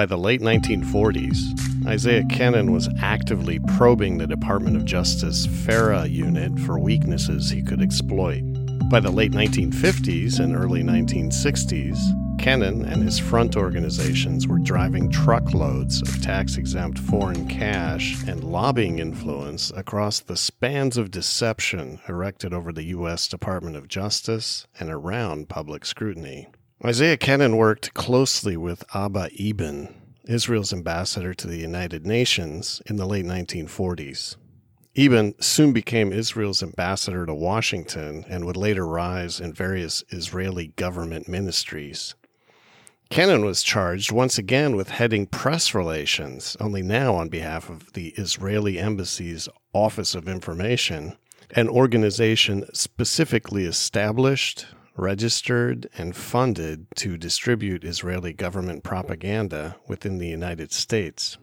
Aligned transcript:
By 0.00 0.06
the 0.06 0.16
late 0.16 0.40
1940s, 0.40 1.86
Isaiah 1.86 2.22
Kenen 2.22 2.72
was 2.72 2.88
actively 3.02 3.58
probing 3.76 4.16
the 4.16 4.26
Department 4.26 4.74
of 4.74 4.86
Justice 4.86 5.44
FARA 5.44 6.06
unit 6.06 6.58
for 6.60 6.78
weaknesses 6.78 7.50
he 7.50 7.60
could 7.62 7.82
exploit. 7.82 8.40
By 8.88 9.00
the 9.00 9.10
late 9.10 9.32
1950s 9.32 10.40
and 10.40 10.56
early 10.56 10.82
1960s, 10.82 11.98
Kenen 12.38 12.90
and 12.90 13.02
his 13.02 13.18
front 13.18 13.58
organizations 13.58 14.48
were 14.48 14.58
driving 14.58 15.10
truckloads 15.10 16.00
of 16.00 16.22
tax 16.22 16.56
exempt 16.56 16.98
foreign 16.98 17.46
cash 17.46 18.26
and 18.26 18.42
lobbying 18.42 19.00
influence 19.00 19.70
across 19.76 20.18
the 20.20 20.34
spans 20.34 20.96
of 20.96 21.10
deception 21.10 22.00
erected 22.08 22.54
over 22.54 22.72
the 22.72 22.84
U.S. 22.84 23.28
Department 23.28 23.76
of 23.76 23.86
Justice 23.86 24.66
and 24.78 24.88
around 24.88 25.50
public 25.50 25.84
scrutiny. 25.84 26.48
Isaiah 26.82 27.18
Kenen 27.18 27.58
worked 27.58 27.92
closely 27.92 28.56
with 28.56 28.84
Abba 28.94 29.28
Eban, 29.32 29.94
Israel's 30.24 30.72
ambassador 30.72 31.34
to 31.34 31.46
the 31.46 31.58
United 31.58 32.06
Nations, 32.06 32.80
in 32.86 32.96
the 32.96 33.04
late 33.04 33.26
1940s. 33.26 34.36
Eban 34.94 35.34
soon 35.42 35.74
became 35.74 36.10
Israel's 36.10 36.62
ambassador 36.62 37.26
to 37.26 37.34
Washington 37.34 38.24
and 38.30 38.46
would 38.46 38.56
later 38.56 38.86
rise 38.86 39.40
in 39.40 39.52
various 39.52 40.02
Israeli 40.08 40.68
government 40.76 41.28
ministries. 41.28 42.14
Kenen 43.10 43.44
was 43.44 43.62
charged 43.62 44.10
once 44.10 44.38
again 44.38 44.74
with 44.74 44.88
heading 44.88 45.26
press 45.26 45.74
relations, 45.74 46.56
only 46.60 46.80
now 46.80 47.14
on 47.14 47.28
behalf 47.28 47.68
of 47.68 47.92
the 47.92 48.14
Israeli 48.16 48.78
Embassy's 48.78 49.50
Office 49.74 50.14
of 50.14 50.26
Information, 50.26 51.18
an 51.50 51.68
organization 51.68 52.64
specifically 52.72 53.66
established, 53.66 54.64
registered, 54.96 55.88
and 55.96 56.16
funded 56.16 56.86
to 56.96 57.16
distribute 57.16 57.84
Israeli 57.84 58.32
government 58.32 58.82
propaganda 58.82 59.76
within 59.86 60.18
the 60.18 60.28
United 60.28 60.72
States. 60.72 61.38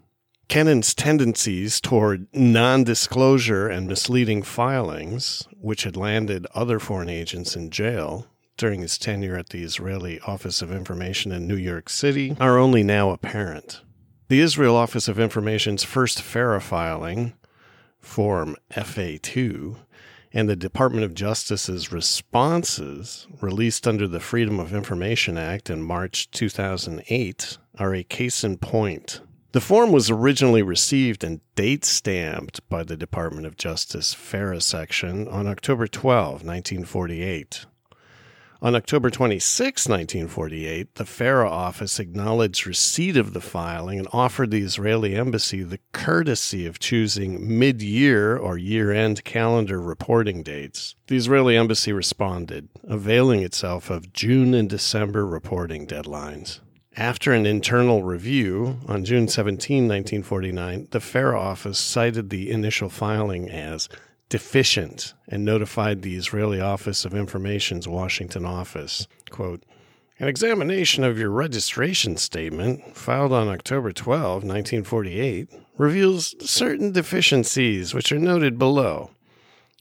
Kenen's 0.47 0.93
tendencies 0.93 1.81
toward 1.81 2.27
non 2.33 2.83
disclosure 2.83 3.67
and 3.67 3.87
misleading 3.87 4.43
filings, 4.43 5.47
which 5.59 5.83
had 5.83 5.97
landed 5.97 6.47
other 6.53 6.79
foreign 6.79 7.09
agents 7.09 7.55
in 7.55 7.69
jail, 7.69 8.27
during 8.57 8.81
his 8.81 8.97
tenure 8.97 9.37
at 9.37 9.49
the 9.49 9.63
Israeli 9.63 10.19
Office 10.21 10.61
of 10.61 10.71
Information 10.71 11.31
in 11.31 11.47
New 11.47 11.57
York 11.57 11.89
City 11.89 12.35
are 12.39 12.57
only 12.57 12.83
now 12.83 13.11
apparent. 13.11 13.81
The 14.29 14.41
Israel 14.41 14.75
Office 14.75 15.07
of 15.07 15.19
Information's 15.19 15.83
first 15.83 16.21
FARA 16.21 16.59
filing, 16.59 17.33
Form 17.99 18.55
FA2, 18.71 19.77
and 20.37 20.47
the 20.47 20.55
Department 20.55 21.03
of 21.03 21.15
Justice's 21.15 21.91
responses, 21.91 23.25
released 23.41 23.87
under 23.87 24.07
the 24.07 24.19
Freedom 24.19 24.59
of 24.59 24.71
Information 24.71 25.35
Act 25.35 25.67
in 25.67 25.81
March 25.81 26.29
2008, 26.29 27.57
are 27.79 27.95
a 27.95 28.03
case 28.03 28.43
in 28.43 28.59
point. 28.59 29.19
The 29.53 29.59
form 29.59 29.91
was 29.91 30.11
originally 30.11 30.61
received 30.61 31.23
and 31.23 31.41
date 31.55 31.83
stamped 31.83 32.59
by 32.69 32.83
the 32.83 32.95
Department 32.95 33.47
of 33.47 33.57
Justice 33.57 34.13
FARA 34.13 34.61
section 34.61 35.27
on 35.27 35.47
October 35.47 35.87
12, 35.87 36.43
1948. 36.43 37.65
On 38.59 38.73
October 38.73 39.11
26, 39.11 39.87
1948, 39.87 40.95
the 40.95 41.05
FARA 41.05 41.47
office 41.47 41.99
acknowledged 41.99 42.65
receipt 42.65 43.15
of 43.15 43.33
the 43.33 43.41
filing 43.41 43.99
and 43.99 44.07
offered 44.11 44.49
the 44.49 44.63
Israeli 44.63 45.15
embassy 45.15 45.61
the 45.61 45.77
courtesy 45.91 46.65
of 46.65 46.79
choosing 46.79 47.59
mid 47.59 47.83
year 47.83 48.35
or 48.35 48.57
year 48.57 48.91
end 48.91 49.23
calendar 49.23 49.79
reporting 49.79 50.41
dates. 50.41 50.95
The 51.05 51.17
Israeli 51.17 51.55
embassy 51.55 51.93
responded, 51.93 52.69
availing 52.83 53.43
itself 53.43 53.91
of 53.91 54.11
June 54.11 54.55
and 54.55 54.67
December 54.67 55.27
reporting 55.27 55.85
deadlines. 55.85 56.59
After 56.95 57.33
an 57.33 57.45
internal 57.45 58.01
review 58.01 58.79
on 58.87 59.05
June 59.05 59.27
17, 59.27 59.87
1949, 59.87 60.87
the 60.89 60.99
FARA 60.99 61.39
office 61.39 61.77
cited 61.77 62.31
the 62.31 62.49
initial 62.49 62.89
filing 62.89 63.51
as 63.51 63.87
deficient 64.29 65.13
and 65.27 65.45
notified 65.45 66.01
the 66.01 66.15
Israeli 66.15 66.59
Office 66.59 67.05
of 67.05 67.13
Information's 67.13 67.87
Washington 67.87 68.45
office. 68.45 69.07
Quote, 69.29 69.63
an 70.19 70.27
examination 70.27 71.03
of 71.03 71.19
your 71.19 71.29
registration 71.29 72.17
statement, 72.17 72.97
filed 72.97 73.31
on 73.31 73.47
October 73.47 73.91
12, 73.91 74.43
1948, 74.43 75.47
reveals 75.77 76.35
certain 76.39 76.91
deficiencies 76.91 77.93
which 77.93 78.11
are 78.11 78.17
noted 78.17 78.57
below. 78.57 79.11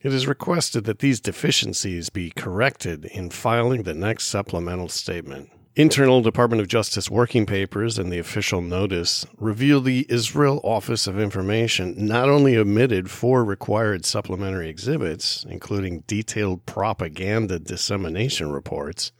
It 0.02 0.12
is 0.12 0.26
requested 0.26 0.84
that 0.84 0.98
these 0.98 1.20
deficiencies 1.20 2.10
be 2.10 2.30
corrected 2.30 3.06
in 3.06 3.30
filing 3.30 3.84
the 3.84 3.94
next 3.94 4.26
supplemental 4.26 4.88
statement. 4.88 5.50
Internal 5.78 6.22
Department 6.22 6.62
of 6.62 6.68
Justice 6.68 7.10
working 7.10 7.44
papers 7.44 7.98
and 7.98 8.10
the 8.10 8.18
official 8.18 8.62
notice 8.62 9.26
reveal 9.36 9.82
the 9.82 10.06
Israel 10.08 10.58
Office 10.64 11.06
of 11.06 11.20
Information 11.20 12.06
not 12.06 12.30
only 12.30 12.56
omitted 12.56 13.10
four 13.10 13.44
required 13.44 14.06
supplementary 14.06 14.70
exhibits, 14.70 15.44
including 15.46 16.02
detailed 16.06 16.64
propaganda 16.64 17.58
dissemination 17.58 18.50
reports, 18.52 19.12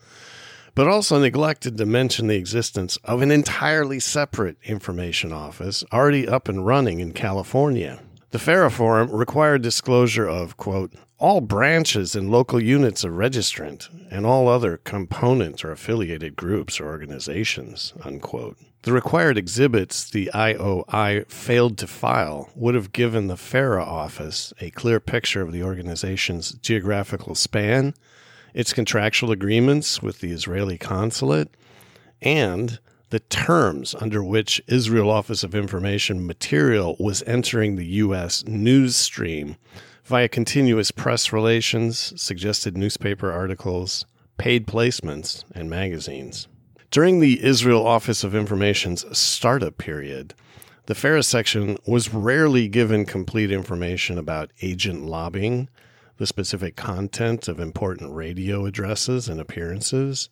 but 0.75 0.89
also 0.89 1.21
neglected 1.21 1.77
to 1.77 1.85
mention 1.85 2.29
the 2.29 2.37
existence 2.37 2.97
of 3.05 3.21
an 3.21 3.31
entirely 3.31 4.01
separate 4.01 4.57
information 4.65 5.35
office 5.35 5.85
already 5.93 6.27
up 6.27 6.49
and 6.49 6.65
running 6.65 7.01
in 7.01 7.13
California. 7.13 8.01
The 8.37 8.43
FARA 8.43 8.71
Forum 8.71 9.11
required 9.13 9.63
disclosure 9.63 10.29
of, 10.29 10.59
quote, 10.59 10.93
all 11.17 11.41
branches 11.41 12.15
and 12.15 12.31
local 12.31 12.63
units 12.63 13.03
of 13.03 13.13
registrant 13.13 13.89
and 14.11 14.27
all 14.27 14.47
other 14.47 14.77
components 14.77 15.65
or 15.65 15.73
affiliated 15.73 16.37
groups 16.37 16.79
or 16.79 16.85
organizations, 16.85 17.95
unquote. 18.05 18.59
The 18.83 18.93
required 18.93 19.39
exhibits 19.39 20.11
the 20.11 20.31
IOI 20.35 21.27
failed 21.31 21.79
to 21.79 21.87
file 21.87 22.51
would 22.55 22.75
have 22.75 22.93
given 22.93 23.29
the 23.29 23.39
FARA 23.39 23.83
office 23.83 24.53
a 24.61 24.69
clear 24.69 25.01
picture 25.01 25.41
of 25.41 25.51
the 25.51 25.63
organization's 25.63 26.53
geographical 26.53 27.35
span, 27.35 27.95
its 28.53 28.75
contractual 28.75 29.31
agreements 29.31 30.03
with 30.03 30.21
the 30.21 30.31
Israeli 30.31 30.77
consulate, 30.77 31.49
and 32.21 32.81
the 33.11 33.21
terms 33.21 33.95
under 34.01 34.23
which 34.23 34.61
Israel 34.67 35.11
Office 35.11 35.43
of 35.43 35.55
Information 35.55 36.27
material 36.27 36.97
was 36.99 37.23
entering 37.25 37.77
the 37.77 37.87
U.S. 37.87 38.45
news 38.47 38.97
stream 38.97 39.57
via 40.05 40.29
continuous 40.29 40.91
press 40.91 41.33
relations, 41.33 42.13
suggested 42.21 42.77
newspaper 42.77 43.31
articles, 43.31 44.07
paid 44.39 44.67
placements, 44.67 45.45
and 45.55 45.71
magazines. 45.71 46.49
During 46.91 47.21
the 47.21 47.45
Israel 47.45 47.87
Office 47.87 48.23
of 48.25 48.35
Information's 48.35 49.05
startup 49.17 49.79
period, 49.79 50.35
the 50.87 50.95
FARA 50.95 51.25
section 51.25 51.77
was 51.87 52.15
rarely 52.15 52.69
given 52.69 53.05
complete 53.05 53.51
information 53.51 54.19
about 54.19 54.53
agent 54.63 55.05
lobbying, 55.05 55.69
the 56.19 56.27
specific 56.27 56.77
content 56.77 57.49
of 57.49 57.59
important 57.59 58.15
radio 58.15 58.67
addresses 58.67 59.29
and 59.29 59.41
appearances, 59.41 60.29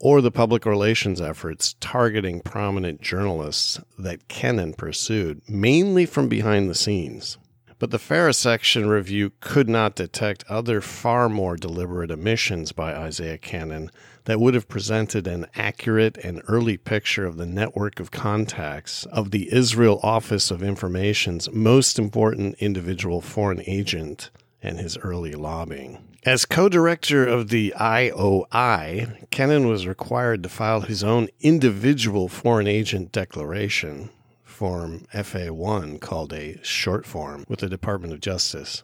or 0.00 0.20
the 0.20 0.30
public 0.30 0.64
relations 0.64 1.20
efforts 1.20 1.74
targeting 1.80 2.40
prominent 2.40 3.00
journalists 3.00 3.80
that 3.98 4.28
Kenen 4.28 4.76
pursued, 4.76 5.42
mainly 5.48 6.06
from 6.06 6.28
behind 6.28 6.68
the 6.68 6.74
scenes. 6.74 7.38
But 7.78 7.92
the 7.92 7.98
FARA 7.98 8.32
section 8.34 8.88
review 8.88 9.30
could 9.40 9.68
not 9.68 9.94
detect 9.94 10.44
other 10.48 10.80
far 10.80 11.28
more 11.28 11.56
deliberate 11.56 12.10
omissions 12.10 12.72
by 12.72 12.92
Isaiah 12.92 13.38
Kenen 13.38 13.90
that 14.24 14.40
would 14.40 14.54
have 14.54 14.68
presented 14.68 15.28
an 15.28 15.46
accurate 15.54 16.18
and 16.18 16.42
early 16.48 16.76
picture 16.76 17.24
of 17.24 17.36
the 17.36 17.46
network 17.46 18.00
of 18.00 18.10
contacts 18.10 19.06
of 19.06 19.30
the 19.30 19.52
Israel 19.52 20.00
Office 20.02 20.50
of 20.50 20.60
Information's 20.62 21.50
most 21.52 22.00
important 22.00 22.56
individual 22.58 23.20
foreign 23.20 23.62
agent 23.64 24.30
and 24.60 24.80
his 24.80 24.98
early 24.98 25.32
lobbying. 25.32 26.07
As 26.28 26.44
co 26.44 26.68
director 26.68 27.26
of 27.26 27.48
the 27.48 27.72
IOI, 27.80 29.26
Kenen 29.30 29.66
was 29.66 29.86
required 29.86 30.42
to 30.42 30.50
file 30.50 30.82
his 30.82 31.02
own 31.02 31.28
individual 31.40 32.28
foreign 32.28 32.66
agent 32.66 33.12
declaration, 33.12 34.10
Form 34.44 35.06
FA1 35.14 36.02
called 36.02 36.34
a 36.34 36.62
short 36.62 37.06
form 37.06 37.46
with 37.48 37.60
the 37.60 37.68
Department 37.70 38.12
of 38.12 38.20
Justice. 38.20 38.82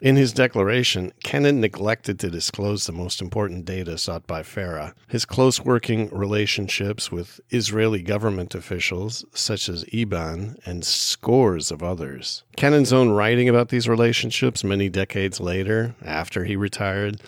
In 0.00 0.16
his 0.16 0.32
declaration, 0.32 1.12
Kenen 1.22 1.56
neglected 1.56 2.18
to 2.20 2.30
disclose 2.30 2.86
the 2.86 2.92
most 2.92 3.20
important 3.20 3.66
data 3.66 3.98
sought 3.98 4.26
by 4.26 4.42
FARA 4.42 4.94
his 5.08 5.26
close 5.26 5.60
working 5.60 6.08
relationships 6.08 7.12
with 7.12 7.38
Israeli 7.50 8.00
government 8.00 8.54
officials 8.54 9.26
such 9.34 9.68
as 9.68 9.84
Eban 9.92 10.56
and 10.64 10.86
scores 10.86 11.70
of 11.70 11.82
others. 11.82 12.44
Kenen's 12.56 12.94
own 12.94 13.10
writing 13.10 13.46
about 13.46 13.68
these 13.68 13.88
relationships 13.90 14.64
many 14.64 14.88
decades 14.88 15.38
later, 15.38 15.94
after 16.02 16.44
he 16.44 16.56
retired, 16.56 17.20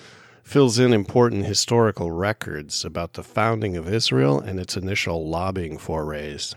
fills 0.43 0.79
in 0.79 0.95
important 0.95 1.45
historical 1.45 2.11
records 2.11 2.87
about 2.87 3.13
the 3.13 3.23
founding 3.23 3.77
of 3.77 3.87
Israel 3.87 4.41
and 4.41 4.59
its 4.59 4.79
initial 4.79 5.29
lobbying 5.29 5.77
forays. 5.77 6.55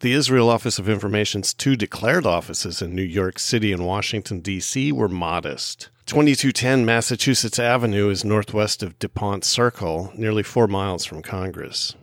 The 0.00 0.12
Israel 0.12 0.48
Office 0.48 0.78
of 0.78 0.88
Information's 0.88 1.52
two 1.52 1.74
declared 1.74 2.24
offices 2.24 2.80
in 2.80 2.94
New 2.94 3.02
York 3.02 3.40
City 3.40 3.72
and 3.72 3.84
Washington, 3.84 4.38
D.C. 4.38 4.92
were 4.92 5.08
modest. 5.08 5.90
2210 6.06 6.86
Massachusetts 6.86 7.58
Avenue 7.58 8.08
is 8.08 8.24
northwest 8.24 8.84
of 8.84 8.96
DuPont 9.00 9.44
Circle, 9.44 10.12
nearly 10.14 10.44
four 10.44 10.68
miles 10.68 11.04
from 11.04 11.20
Congress. 11.20 11.96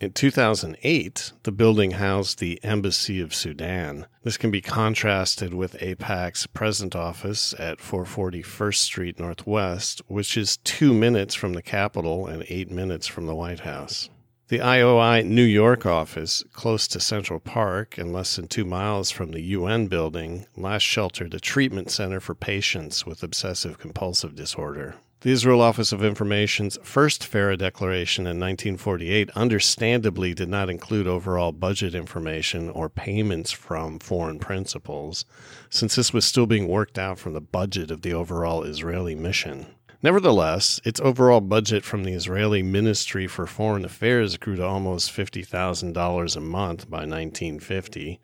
In 0.00 0.10
2008, 0.10 1.32
the 1.44 1.52
building 1.52 1.92
housed 1.92 2.40
the 2.40 2.58
Embassy 2.64 3.20
of 3.20 3.32
Sudan. 3.32 4.06
This 4.24 4.36
can 4.36 4.50
be 4.50 4.60
contrasted 4.60 5.54
with 5.54 5.78
AIPAC's 5.78 6.48
present 6.48 6.96
office 6.96 7.54
at 7.60 7.78
441st 7.78 8.74
Street 8.74 9.20
Northwest, 9.20 10.02
which 10.08 10.36
is 10.36 10.56
two 10.56 10.92
minutes 10.92 11.36
from 11.36 11.52
the 11.52 11.62
Capitol 11.62 12.26
and 12.26 12.44
eight 12.48 12.72
minutes 12.72 13.06
from 13.06 13.26
the 13.26 13.36
White 13.36 13.60
House. 13.60 14.10
The 14.50 14.58
IOI 14.58 15.24
New 15.24 15.44
York 15.44 15.86
office, 15.86 16.42
close 16.52 16.88
to 16.88 16.98
Central 16.98 17.38
Park 17.38 17.96
and 17.96 18.12
less 18.12 18.34
than 18.34 18.48
two 18.48 18.64
miles 18.64 19.08
from 19.08 19.30
the 19.30 19.42
UN 19.42 19.86
building, 19.86 20.44
last 20.56 20.82
sheltered 20.82 21.32
a 21.34 21.38
treatment 21.38 21.88
center 21.88 22.18
for 22.18 22.34
patients 22.34 23.06
with 23.06 23.22
obsessive 23.22 23.78
compulsive 23.78 24.34
disorder. 24.34 24.96
The 25.20 25.30
Israel 25.30 25.60
Office 25.60 25.92
of 25.92 26.02
Information's 26.02 26.80
first 26.82 27.24
FARA 27.24 27.58
declaration 27.58 28.22
in 28.22 28.40
1948 28.40 29.30
understandably 29.36 30.34
did 30.34 30.48
not 30.48 30.68
include 30.68 31.06
overall 31.06 31.52
budget 31.52 31.94
information 31.94 32.70
or 32.70 32.88
payments 32.88 33.52
from 33.52 34.00
foreign 34.00 34.40
principals, 34.40 35.24
since 35.68 35.94
this 35.94 36.12
was 36.12 36.24
still 36.24 36.46
being 36.46 36.66
worked 36.66 36.98
out 36.98 37.20
from 37.20 37.34
the 37.34 37.40
budget 37.40 37.92
of 37.92 38.02
the 38.02 38.14
overall 38.14 38.64
Israeli 38.64 39.14
mission. 39.14 39.66
Nevertheless, 40.02 40.80
its 40.82 40.98
overall 41.00 41.42
budget 41.42 41.84
from 41.84 42.04
the 42.04 42.14
Israeli 42.14 42.62
Ministry 42.62 43.26
for 43.26 43.46
Foreign 43.46 43.84
Affairs 43.84 44.38
grew 44.38 44.56
to 44.56 44.64
almost 44.64 45.12
$50,000 45.12 46.36
a 46.36 46.40
month 46.40 46.88
by 46.88 47.00
1950, 47.00 48.18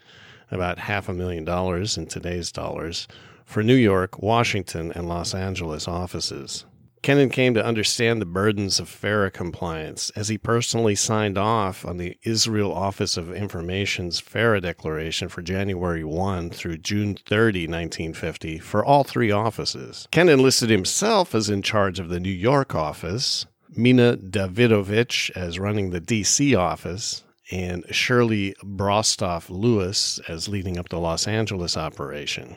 about 0.51 0.79
half 0.79 1.09
a 1.11 1.13
million 1.13 1.45
dollars 1.45 1.99
in 1.99 2.07
today's 2.07 2.51
dollars, 2.51 3.07
for 3.45 3.63
New 3.63 3.75
York, 3.75 4.23
Washington, 4.23 4.91
and 4.93 5.07
Los 5.07 5.35
Angeles 5.35 5.87
offices. 5.87 6.65
Kenen 7.07 7.31
came 7.31 7.55
to 7.55 7.65
understand 7.65 8.21
the 8.21 8.27
burdens 8.27 8.81
of 8.81 8.89
FARA 8.89 9.31
compliance 9.31 10.11
as 10.17 10.27
he 10.27 10.37
personally 10.37 10.97
signed 10.97 11.39
off 11.39 11.85
on 11.85 11.99
the 11.99 12.19
Israel 12.25 12.75
Office 12.75 13.17
of 13.17 13.33
Information's 13.33 14.19
FARA 14.19 14.61
declaration 14.61 15.29
for 15.29 15.41
January 15.41 16.03
1 16.03 16.51
through 16.51 16.79
June 16.79 17.15
30, 17.15 17.69
1950, 17.69 18.59
for 18.59 18.85
all 18.85 19.05
three 19.05 19.31
offices. 19.31 20.09
Kenen 20.11 20.41
listed 20.41 20.69
himself 20.69 21.33
as 21.33 21.49
in 21.49 21.63
charge 21.63 22.01
of 22.01 22.09
the 22.09 22.19
New 22.19 22.29
York 22.29 22.75
office, 22.75 23.47
Mina 23.77 24.17
Davidovich 24.17 25.31
as 25.37 25.61
running 25.61 25.91
the 25.91 26.01
DC 26.01 26.59
office, 26.59 27.23
and 27.53 27.85
Shirley 27.95 28.53
Brostoff 28.65 29.49
Lewis 29.49 30.19
as 30.27 30.49
leading 30.49 30.77
up 30.77 30.89
the 30.89 30.99
Los 30.99 31.29
Angeles 31.29 31.77
operation. 31.77 32.57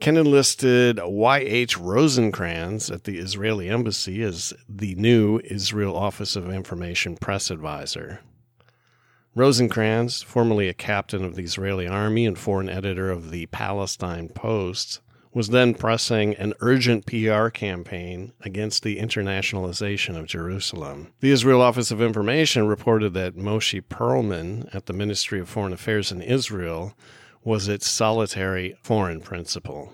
Kenen 0.00 0.26
listed 0.26 0.98
Y.H. 1.04 1.76
Rosenkranz 1.78 2.90
at 2.90 3.04
the 3.04 3.18
Israeli 3.18 3.68
embassy 3.68 4.22
as 4.22 4.54
the 4.66 4.94
new 4.94 5.40
Israel 5.44 5.94
Office 5.94 6.36
of 6.36 6.50
Information 6.50 7.18
press 7.18 7.50
advisor. 7.50 8.20
Rosenkranz, 9.36 10.24
formerly 10.24 10.68
a 10.68 10.74
captain 10.74 11.22
of 11.22 11.36
the 11.36 11.42
Israeli 11.42 11.86
army 11.86 12.24
and 12.24 12.38
foreign 12.38 12.70
editor 12.70 13.10
of 13.10 13.30
the 13.30 13.44
Palestine 13.46 14.30
Post, 14.30 15.02
was 15.34 15.48
then 15.48 15.74
pressing 15.74 16.34
an 16.36 16.54
urgent 16.60 17.04
PR 17.04 17.48
campaign 17.48 18.32
against 18.40 18.82
the 18.82 18.98
internationalization 18.98 20.18
of 20.18 20.26
Jerusalem. 20.26 21.12
The 21.20 21.30
Israel 21.30 21.60
Office 21.60 21.90
of 21.90 22.00
Information 22.00 22.66
reported 22.66 23.12
that 23.12 23.36
Moshe 23.36 23.82
Perlman 23.82 24.74
at 24.74 24.86
the 24.86 24.94
Ministry 24.94 25.40
of 25.40 25.50
Foreign 25.50 25.74
Affairs 25.74 26.10
in 26.10 26.22
Israel 26.22 26.94
was 27.42 27.68
its 27.68 27.88
solitary 27.88 28.76
foreign 28.82 29.20
principal. 29.20 29.92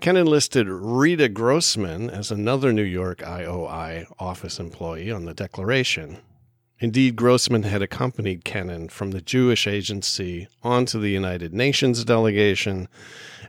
Kenen 0.00 0.26
listed 0.26 0.66
Rita 0.68 1.28
Grossman 1.28 2.08
as 2.08 2.30
another 2.30 2.72
New 2.72 2.82
York 2.82 3.18
IOI 3.18 4.06
office 4.18 4.58
employee 4.58 5.10
on 5.10 5.26
the 5.26 5.34
declaration. 5.34 6.18
Indeed, 6.78 7.16
Grossman 7.16 7.64
had 7.64 7.82
accompanied 7.82 8.44
Kenen 8.44 8.90
from 8.90 9.10
the 9.10 9.20
Jewish 9.20 9.66
Agency 9.66 10.48
onto 10.62 10.98
the 10.98 11.10
United 11.10 11.52
Nations 11.52 12.02
delegation 12.04 12.88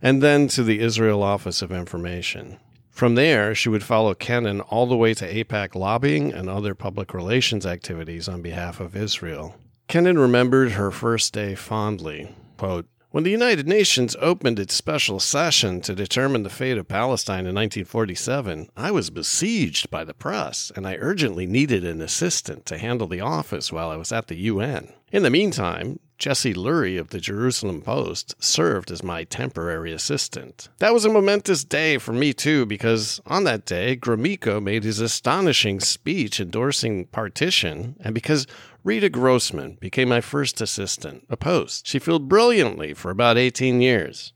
and 0.02 0.22
then 0.22 0.50
to 0.50 0.64
the 0.64 0.82
Israel 0.82 1.24
Office 1.24 1.62
of 1.62 1.72
Information. 1.72 2.58
From 2.90 3.16
there, 3.16 3.56
she 3.56 3.70
would 3.70 3.84
follow 3.84 4.14
Kenen 4.14 4.62
all 4.68 4.86
the 4.86 4.98
way 4.98 5.14
to 5.14 5.34
AIPAC 5.34 5.76
lobbying 5.76 6.34
and 6.34 6.50
other 6.50 6.76
public 6.76 7.14
relations 7.14 7.66
activities 7.66 8.28
on 8.28 8.42
behalf 8.42 8.82
of 8.82 8.98
Israel. 8.98 9.56
Kenen 9.88 10.20
remembered 10.20 10.74
her 10.74 10.92
first 10.92 11.32
day 11.34 11.56
fondly. 11.56 12.36
Quote, 12.58 12.86
when 13.12 13.26
the 13.26 13.30
United 13.30 13.68
Nations 13.68 14.16
opened 14.22 14.58
its 14.58 14.74
special 14.74 15.20
session 15.20 15.82
to 15.82 15.94
determine 15.94 16.44
the 16.44 16.50
fate 16.50 16.78
of 16.78 16.88
Palestine 16.88 17.46
in 17.46 17.54
1947, 17.56 18.70
I 18.78 18.90
was 18.92 19.10
besieged 19.10 19.90
by 19.90 20.06
the 20.06 20.14
press, 20.14 20.72
and 20.76 20.88
I 20.88 20.96
urgently 20.96 21.46
needed 21.46 21.84
an 21.84 22.02
assistant 22.02 22.66
to 22.68 22.78
handle 22.78 23.08
the 23.08 23.20
office 23.20 23.72
while 23.72 23.90
I 23.90 23.98
was 23.98 24.14
at 24.14 24.28
the 24.28 24.38
UN. 24.38 24.94
In 25.12 25.24
the 25.24 25.30
meantime, 25.30 26.00
Jesse 26.22 26.54
Lurie 26.54 27.00
of 27.00 27.10
the 27.10 27.20
Jerusalem 27.20 27.82
Post 27.82 28.36
served 28.38 28.92
as 28.92 29.02
my 29.02 29.24
temporary 29.24 29.92
assistant. 29.92 30.70
That 30.78 30.94
was 30.94 31.04
a 31.04 31.10
momentous 31.10 31.64
day 31.64 31.98
for 31.98 32.14
me, 32.14 32.32
too, 32.32 32.68
because 32.68 33.20
on 33.26 33.44
that 33.46 33.66
day, 33.66 33.98
Gromyko 33.98 34.62
made 34.62 34.84
his 34.84 35.00
astonishing 35.00 35.80
speech 35.80 36.40
endorsing 36.40 37.08
partition, 37.08 37.96
and 38.02 38.14
because 38.14 38.46
Rita 38.84 39.10
Grossman 39.10 39.80
became 39.80 40.10
my 40.10 40.22
first 40.22 40.62
assistant, 40.62 41.26
a 41.28 41.36
post 41.36 41.88
she 41.88 41.98
filled 41.98 42.30
brilliantly 42.30 42.94
for 42.94 43.10
about 43.10 43.40
18 43.40 43.82
years. 43.82 44.32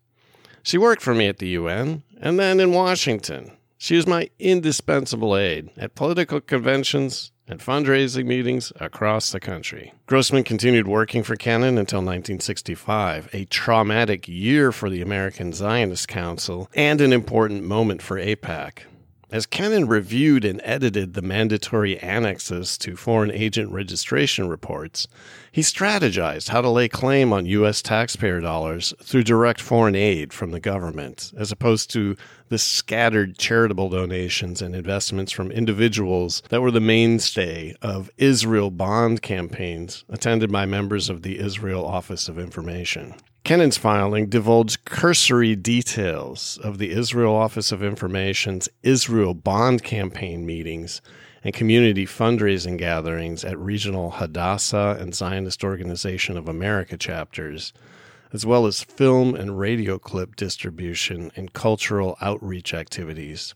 She 0.63 0.79
worked 0.79 1.03
for 1.03 1.13
me 1.13 1.27
at 1.27 1.37
the 1.37 1.49
UN 1.49 2.01
and 2.19 2.39
then 2.39 2.59
in 2.59 2.73
Washington. 2.73 3.51
She 3.77 3.95
was 3.95 4.07
my 4.07 4.31
indispensable 4.39 5.37
aide 5.37 5.69
at 5.77 5.93
political 5.93 6.41
conventions 6.41 7.31
and 7.47 7.59
fundraising 7.59 8.25
meetings 8.25 8.71
across 8.79 9.31
the 9.31 9.39
country. 9.39 9.93
Grossman 10.07 10.43
continued 10.43 10.87
working 10.87 11.23
for 11.23 11.35
Kenen 11.35 11.77
until 11.79 11.99
1965, 11.99 13.29
a 13.33 13.45
traumatic 13.45 14.27
year 14.27 14.71
for 14.71 14.89
the 14.89 15.01
American 15.01 15.53
Zionist 15.53 16.07
Council 16.07 16.69
and 16.75 17.01
an 17.01 17.13
important 17.13 17.63
moment 17.63 18.01
for 18.01 18.17
AIPAC. 18.17 18.85
As 19.31 19.47
Kenen 19.47 19.89
reviewed 19.89 20.45
and 20.45 20.61
edited 20.63 21.13
the 21.13 21.21
mandatory 21.23 21.97
annexes 21.97 22.77
to 22.77 22.95
foreign 22.95 23.31
agent 23.31 23.71
registration 23.71 24.47
reports, 24.47 25.07
he 25.51 25.61
strategized 25.61 26.49
how 26.49 26.61
to 26.61 26.69
lay 26.69 26.87
claim 26.87 27.33
on 27.33 27.47
U.S. 27.47 27.81
taxpayer 27.81 28.39
dollars 28.39 28.93
through 29.01 29.23
direct 29.23 29.59
foreign 29.59 29.95
aid 29.95 30.31
from 30.31 30.51
the 30.51 30.59
government, 30.59 31.33
as 31.35 31.51
opposed 31.51 31.89
to 31.91 32.15
the 32.49 32.59
scattered 32.59 33.39
charitable 33.39 33.89
donations 33.89 34.61
and 34.61 34.75
investments 34.75 35.31
from 35.31 35.51
individuals 35.51 36.43
that 36.49 36.61
were 36.61 36.71
the 36.71 36.79
mainstay 36.79 37.73
of 37.81 38.11
Israel 38.17 38.69
bond 38.69 39.23
campaigns 39.23 40.05
attended 40.07 40.51
by 40.51 40.67
members 40.67 41.09
of 41.09 41.23
the 41.23 41.39
Israel 41.39 41.85
Office 41.85 42.29
of 42.29 42.37
Information. 42.37 43.15
Kenen's 43.45 43.77
filing 43.77 44.25
divulged 44.25 44.85
cursory 44.85 45.55
details 45.55 46.57
of 46.63 46.79
the 46.79 46.89
Israel 46.89 47.35
Office 47.35 47.71
of 47.71 47.83
Information's 47.83 48.67
Israel 48.81 49.35
bond 49.35 49.83
campaign 49.83 50.47
meetings 50.47 50.99
and 51.43 51.53
community 51.53 52.07
fundraising 52.07 52.75
gatherings 52.75 53.45
at 53.45 53.55
regional 53.59 54.09
Hadassah 54.09 54.97
and 54.99 55.13
Zionist 55.13 55.63
Organization 55.63 56.37
of 56.37 56.49
America 56.49 56.97
chapters, 56.97 57.71
as 58.33 58.47
well 58.47 58.65
as 58.65 58.81
film 58.81 59.35
and 59.35 59.59
radio 59.59 59.99
clip 59.99 60.35
distribution 60.35 61.31
and 61.35 61.53
cultural 61.53 62.17
outreach 62.21 62.73
activities. 62.73 63.53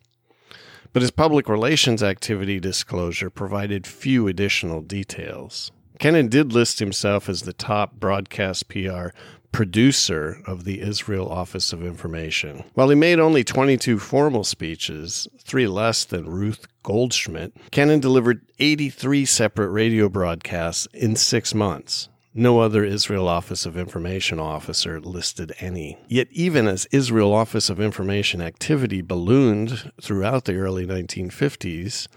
But 0.93 1.01
his 1.01 1.09
public 1.09 1.49
relations 1.49 2.03
activity 2.03 2.59
disclosure 2.59 3.31
provided 3.31 3.87
few 3.87 4.27
additional 4.27 4.81
details. 4.81 5.71
Kenen 5.99 6.29
did 6.29 6.53
list 6.53 6.79
himself 6.79 7.27
as 7.27 7.41
the 7.41 7.51
top 7.51 7.95
broadcast 7.95 8.69
PR 8.69 9.09
producer 9.51 10.41
of 10.45 10.63
the 10.63 10.81
Israel 10.81 11.29
Office 11.29 11.73
of 11.73 11.83
Information. 11.83 12.63
While 12.73 12.89
he 12.89 12.95
made 12.95 13.19
only 13.19 13.43
22 13.43 13.99
formal 13.99 14.43
speeches, 14.43 15.27
three 15.39 15.67
less 15.67 16.05
than 16.05 16.29
Ruth 16.29 16.67
Goldschmidt, 16.83 17.53
Kenen 17.71 18.01
delivered 18.01 18.41
83 18.59 19.25
separate 19.25 19.69
radio 19.69 20.09
broadcasts 20.09 20.87
in 20.93 21.15
six 21.15 21.53
months. 21.53 22.09
No 22.33 22.59
other 22.59 22.85
Israel 22.85 23.27
Office 23.27 23.65
of 23.65 23.75
Information 23.75 24.39
officer 24.39 25.01
listed 25.01 25.51
any. 25.59 25.97
Yet, 26.07 26.27
even 26.31 26.67
as 26.67 26.87
Israel 26.91 27.33
Office 27.33 27.69
of 27.69 27.81
Information 27.81 28.39
activity 28.39 29.01
ballooned 29.01 29.91
throughout 29.99 30.45
the 30.45 30.55
early 30.55 30.85
1950s, 30.85 32.07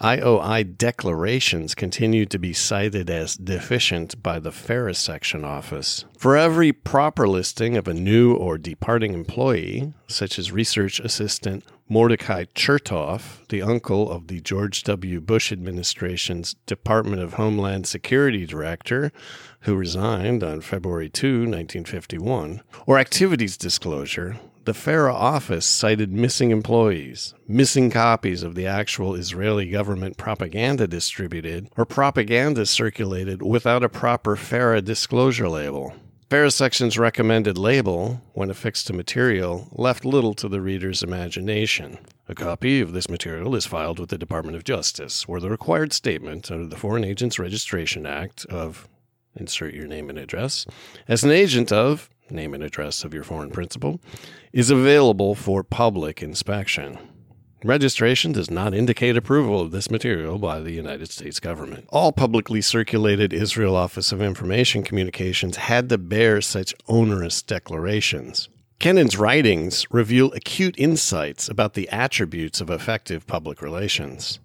IOI 0.00 0.78
declarations 0.78 1.74
continued 1.74 2.30
to 2.30 2.38
be 2.38 2.52
cited 2.52 3.10
as 3.10 3.36
deficient 3.36 4.22
by 4.22 4.38
the 4.38 4.52
FARA 4.52 4.94
Section 4.94 5.44
Office. 5.44 6.04
For 6.16 6.36
every 6.36 6.72
proper 6.72 7.26
listing 7.26 7.76
of 7.76 7.88
a 7.88 7.94
new 7.94 8.32
or 8.34 8.58
departing 8.58 9.12
employee, 9.12 9.92
such 10.06 10.38
as 10.38 10.52
research 10.52 11.00
assistant 11.00 11.64
Mordecai 11.88 12.44
Chertoff, 12.54 13.44
the 13.48 13.62
uncle 13.62 14.08
of 14.08 14.28
the 14.28 14.40
George 14.40 14.84
W. 14.84 15.20
Bush 15.20 15.50
administration's 15.50 16.54
Department 16.66 17.20
of 17.20 17.34
Homeland 17.34 17.88
Security 17.88 18.46
director, 18.46 19.10
who 19.60 19.74
resigned 19.74 20.44
on 20.44 20.60
February 20.60 21.08
2, 21.08 21.40
1951, 21.40 22.62
or 22.86 22.98
activities 22.98 23.56
disclosure, 23.56 24.38
the 24.68 24.74
FARA 24.74 25.14
office 25.14 25.64
cited 25.64 26.12
missing 26.12 26.50
employees, 26.50 27.32
missing 27.46 27.88
copies 27.88 28.42
of 28.42 28.54
the 28.54 28.66
actual 28.66 29.14
Israeli 29.14 29.70
government 29.70 30.18
propaganda 30.18 30.86
distributed, 30.86 31.70
or 31.78 31.86
propaganda 31.86 32.66
circulated 32.66 33.40
without 33.40 33.82
a 33.82 33.88
proper 33.88 34.36
FARA 34.36 34.82
disclosure 34.82 35.48
label. 35.48 35.94
FARA 36.28 36.50
section's 36.50 36.98
recommended 36.98 37.56
label, 37.56 38.20
when 38.34 38.50
affixed 38.50 38.88
to 38.88 38.92
material, 38.92 39.68
left 39.72 40.04
little 40.04 40.34
to 40.34 40.50
the 40.50 40.60
reader's 40.60 41.02
imagination. 41.02 41.96
A 42.28 42.34
copy 42.34 42.82
of 42.82 42.92
this 42.92 43.08
material 43.08 43.56
is 43.56 43.64
filed 43.64 43.98
with 43.98 44.10
the 44.10 44.18
Department 44.18 44.54
of 44.54 44.64
Justice, 44.64 45.26
where 45.26 45.40
the 45.40 45.48
required 45.48 45.94
statement 45.94 46.50
under 46.50 46.66
the 46.66 46.76
Foreign 46.76 47.04
Agents 47.04 47.38
Registration 47.38 48.04
Act 48.04 48.44
of 48.50 48.86
insert 49.34 49.72
your 49.72 49.86
name 49.86 50.10
and 50.10 50.18
address 50.18 50.66
as 51.06 51.24
an 51.24 51.30
agent 51.30 51.72
of 51.72 52.10
name 52.30 52.54
and 52.54 52.62
address 52.62 53.04
of 53.04 53.14
your 53.14 53.24
foreign 53.24 53.50
principal 53.50 54.00
is 54.52 54.70
available 54.70 55.34
for 55.34 55.62
public 55.62 56.22
inspection. 56.22 56.98
Registration 57.64 58.30
does 58.30 58.50
not 58.50 58.72
indicate 58.72 59.16
approval 59.16 59.60
of 59.60 59.72
this 59.72 59.90
material 59.90 60.38
by 60.38 60.60
the 60.60 60.70
United 60.70 61.10
States 61.10 61.40
government. 61.40 61.86
All 61.88 62.12
publicly 62.12 62.60
circulated 62.60 63.32
Israel 63.32 63.74
Office 63.74 64.12
of 64.12 64.22
Information 64.22 64.84
communications 64.84 65.56
had 65.56 65.88
to 65.88 65.98
bear 65.98 66.40
such 66.40 66.72
onerous 66.86 67.42
declarations. 67.42 68.48
Kenen's 68.78 69.18
writings 69.18 69.86
reveal 69.90 70.32
acute 70.34 70.76
insights 70.78 71.48
about 71.48 71.74
the 71.74 71.88
attributes 71.88 72.60
of 72.60 72.70
effective 72.70 73.26
public 73.26 73.60
relations. 73.60 74.38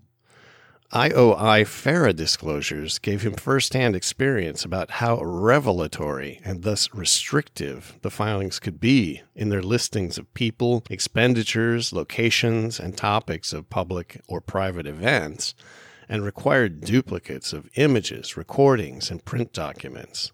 IOI 0.93 1.65
FARA 1.65 2.13
disclosures 2.13 3.00
gave 3.00 3.23
him 3.23 3.33
firsthand 3.33 3.95
experience 3.95 4.63
about 4.63 4.91
how 4.91 5.19
revelatory 5.23 6.39
and 6.45 6.62
thus 6.62 6.93
restrictive 6.93 7.97
the 8.03 8.12
filings 8.12 8.59
could 8.59 8.79
be 8.79 9.23
in 9.33 9.50
their 9.50 9.63
listings 9.63 10.19
of 10.19 10.31
people, 10.35 10.83
expenditures, 10.91 11.93
locations, 11.93 12.79
and 12.79 12.95
topics 12.95 13.53
of 13.53 13.71
public 13.71 14.21
or 14.27 14.39
private 14.39 14.85
events, 14.85 15.55
and 16.07 16.23
required 16.23 16.81
duplicates 16.81 17.53
of 17.53 17.71
images, 17.73 18.38
recordings, 18.38 19.09
and 19.09 19.25
print 19.25 19.51
documents. 19.51 20.31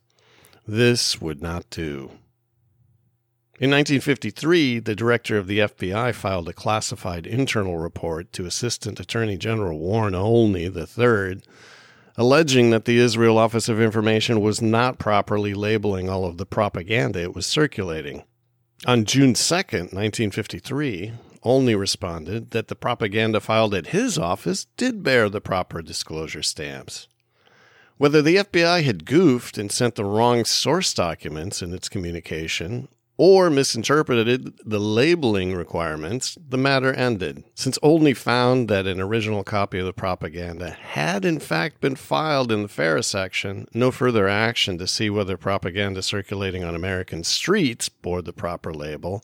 This 0.68 1.22
would 1.22 1.42
not 1.42 1.70
do. 1.70 2.12
In 3.62 3.72
1953, 3.72 4.80
the 4.80 4.96
director 4.96 5.38
of 5.38 5.48
the 5.48 5.60
FBI 5.60 6.16
filed 6.16 6.48
a 6.48 6.54
classified 6.54 7.28
internal 7.28 7.78
report 7.78 8.32
to 8.32 8.46
Assistant 8.46 9.02
Attorney 9.02 9.36
General 9.36 9.78
Warren 9.78 10.16
Olney 10.16 10.64
III, 10.64 11.42
alleging 12.16 12.70
that 12.70 12.86
the 12.86 13.00
Israel 13.00 13.38
Office 13.38 13.68
of 13.68 13.82
Information 13.82 14.40
was 14.40 14.62
not 14.62 14.98
properly 14.98 15.54
labeling 15.54 16.08
all 16.08 16.24
of 16.24 16.38
the 16.38 16.46
propaganda 16.46 17.20
it 17.20 17.36
was 17.36 17.46
circulating. 17.46 18.24
On 18.88 19.04
June 19.04 19.34
2, 19.34 19.54
1953, 19.54 21.12
Olney 21.44 21.76
responded 21.76 22.52
that 22.52 22.70
the 22.70 22.76
propaganda 22.76 23.42
filed 23.42 23.74
at 23.74 23.88
his 23.88 24.18
office 24.18 24.68
did 24.78 25.04
bear 25.04 25.28
the 25.28 25.42
proper 25.42 25.82
disclosure 25.82 26.44
stamps. 26.44 27.10
Whether 27.98 28.22
the 28.22 28.38
FBI 28.38 28.84
had 28.84 29.04
goofed 29.04 29.58
and 29.58 29.70
sent 29.70 29.96
the 29.96 30.06
wrong 30.06 30.46
source 30.46 30.94
documents 30.94 31.62
in 31.62 31.74
its 31.74 31.90
communication, 31.90 32.88
or 33.20 33.50
misinterpreted 33.50 34.54
the 34.66 34.80
labeling 34.80 35.54
requirements, 35.54 36.38
the 36.48 36.58
matter 36.58 36.94
ended. 36.94 37.44
Since 37.54 37.78
Olney 37.84 38.14
found 38.14 38.70
that 38.70 38.88
an 38.88 39.02
original 39.02 39.44
copy 39.44 39.78
of 39.78 39.86
the 39.86 39.92
propaganda 39.92 40.70
had 40.70 41.26
in 41.26 41.40
fact 41.40 41.82
been 41.82 41.98
filed 41.98 42.50
in 42.50 42.62
the 42.62 42.70
FARA 42.70 43.04
section, 43.04 43.68
no 43.74 43.92
further 43.92 44.30
action 44.30 44.78
to 44.78 44.88
see 44.88 45.10
whether 45.10 45.36
propaganda 45.36 46.02
circulating 46.02 46.64
on 46.64 46.76
American 46.76 47.26
streets 47.26 47.90
bore 47.90 48.22
the 48.22 48.32
proper 48.32 48.74
label 48.74 49.22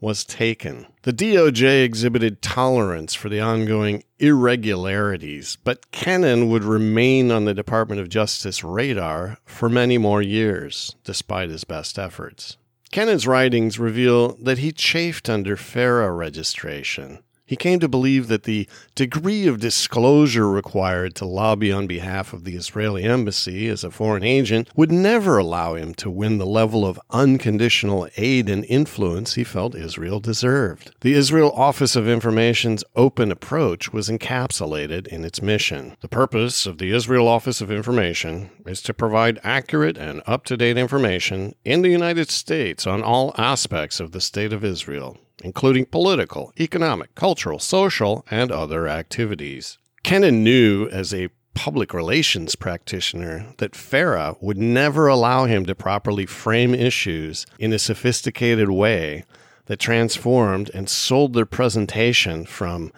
was 0.00 0.24
taken. 0.24 0.86
The 1.02 1.12
DOJ 1.12 1.84
exhibited 1.84 2.40
tolerance 2.40 3.12
for 3.12 3.28
the 3.28 3.40
ongoing 3.40 4.04
irregularities, 4.18 5.58
but 5.64 5.90
Kenen 5.92 6.48
would 6.48 6.64
remain 6.64 7.30
on 7.30 7.44
the 7.44 7.52
Department 7.52 8.00
of 8.00 8.08
Justice 8.08 8.64
radar 8.64 9.36
for 9.44 9.68
many 9.68 9.98
more 9.98 10.22
years, 10.22 10.96
despite 11.04 11.50
his 11.50 11.64
best 11.64 11.98
efforts. 11.98 12.56
Kenen's 12.94 13.26
writings 13.26 13.76
reveal 13.76 14.36
that 14.36 14.58
he 14.58 14.70
chafed 14.70 15.28
under 15.28 15.56
FARA 15.56 16.12
registration. 16.12 17.18
He 17.46 17.56
came 17.56 17.78
to 17.80 17.88
believe 17.88 18.28
that 18.28 18.44
the 18.44 18.66
degree 18.94 19.46
of 19.46 19.60
disclosure 19.60 20.48
required 20.48 21.14
to 21.16 21.26
lobby 21.26 21.70
on 21.70 21.86
behalf 21.86 22.32
of 22.32 22.44
the 22.44 22.56
Israeli 22.56 23.04
embassy 23.04 23.68
as 23.68 23.84
a 23.84 23.90
foreign 23.90 24.24
agent 24.24 24.70
would 24.74 24.90
never 24.90 25.36
allow 25.36 25.74
him 25.74 25.92
to 25.96 26.10
win 26.10 26.38
the 26.38 26.46
level 26.46 26.86
of 26.86 26.98
unconditional 27.10 28.08
aid 28.16 28.48
and 28.48 28.64
influence 28.64 29.34
he 29.34 29.44
felt 29.44 29.74
Israel 29.74 30.20
deserved. 30.20 30.94
The 31.02 31.12
Israel 31.12 31.52
Office 31.52 31.96
of 31.96 32.08
Information's 32.08 32.82
open 32.96 33.30
approach 33.30 33.92
was 33.92 34.08
encapsulated 34.08 35.06
in 35.08 35.22
its 35.22 35.42
mission. 35.42 35.98
The 36.00 36.08
purpose 36.08 36.64
of 36.64 36.78
the 36.78 36.92
Israel 36.92 37.28
Office 37.28 37.60
of 37.60 37.70
Information 37.70 38.48
is 38.64 38.80
to 38.82 38.94
provide 38.94 39.38
accurate 39.44 39.98
and 39.98 40.22
up 40.26 40.46
to 40.46 40.56
date 40.56 40.78
information 40.78 41.54
in 41.62 41.82
the 41.82 41.90
United 41.90 42.30
States 42.30 42.86
on 42.86 43.02
all 43.02 43.34
aspects 43.36 44.00
of 44.00 44.12
the 44.12 44.20
State 44.22 44.54
of 44.54 44.64
Israel 44.64 45.18
including 45.42 45.86
political, 45.86 46.52
economic, 46.58 47.14
cultural, 47.14 47.58
social, 47.58 48.24
and 48.30 48.50
other 48.52 48.88
activities. 48.88 49.78
Kenen 50.04 50.42
knew 50.42 50.88
as 50.88 51.12
a 51.12 51.30
public 51.54 51.94
relations 51.94 52.56
practitioner 52.56 53.46
that 53.58 53.76
FARA 53.76 54.36
would 54.40 54.58
never 54.58 55.06
allow 55.06 55.44
him 55.46 55.64
to 55.66 55.74
properly 55.74 56.26
frame 56.26 56.74
issues 56.74 57.46
in 57.58 57.72
a 57.72 57.78
sophisticated 57.78 58.70
way 58.70 59.24
that 59.66 59.78
transformed 59.78 60.70
and 60.74 60.88
sold 60.88 61.32
their 61.32 61.46
presentation 61.46 62.44
from 62.44 62.92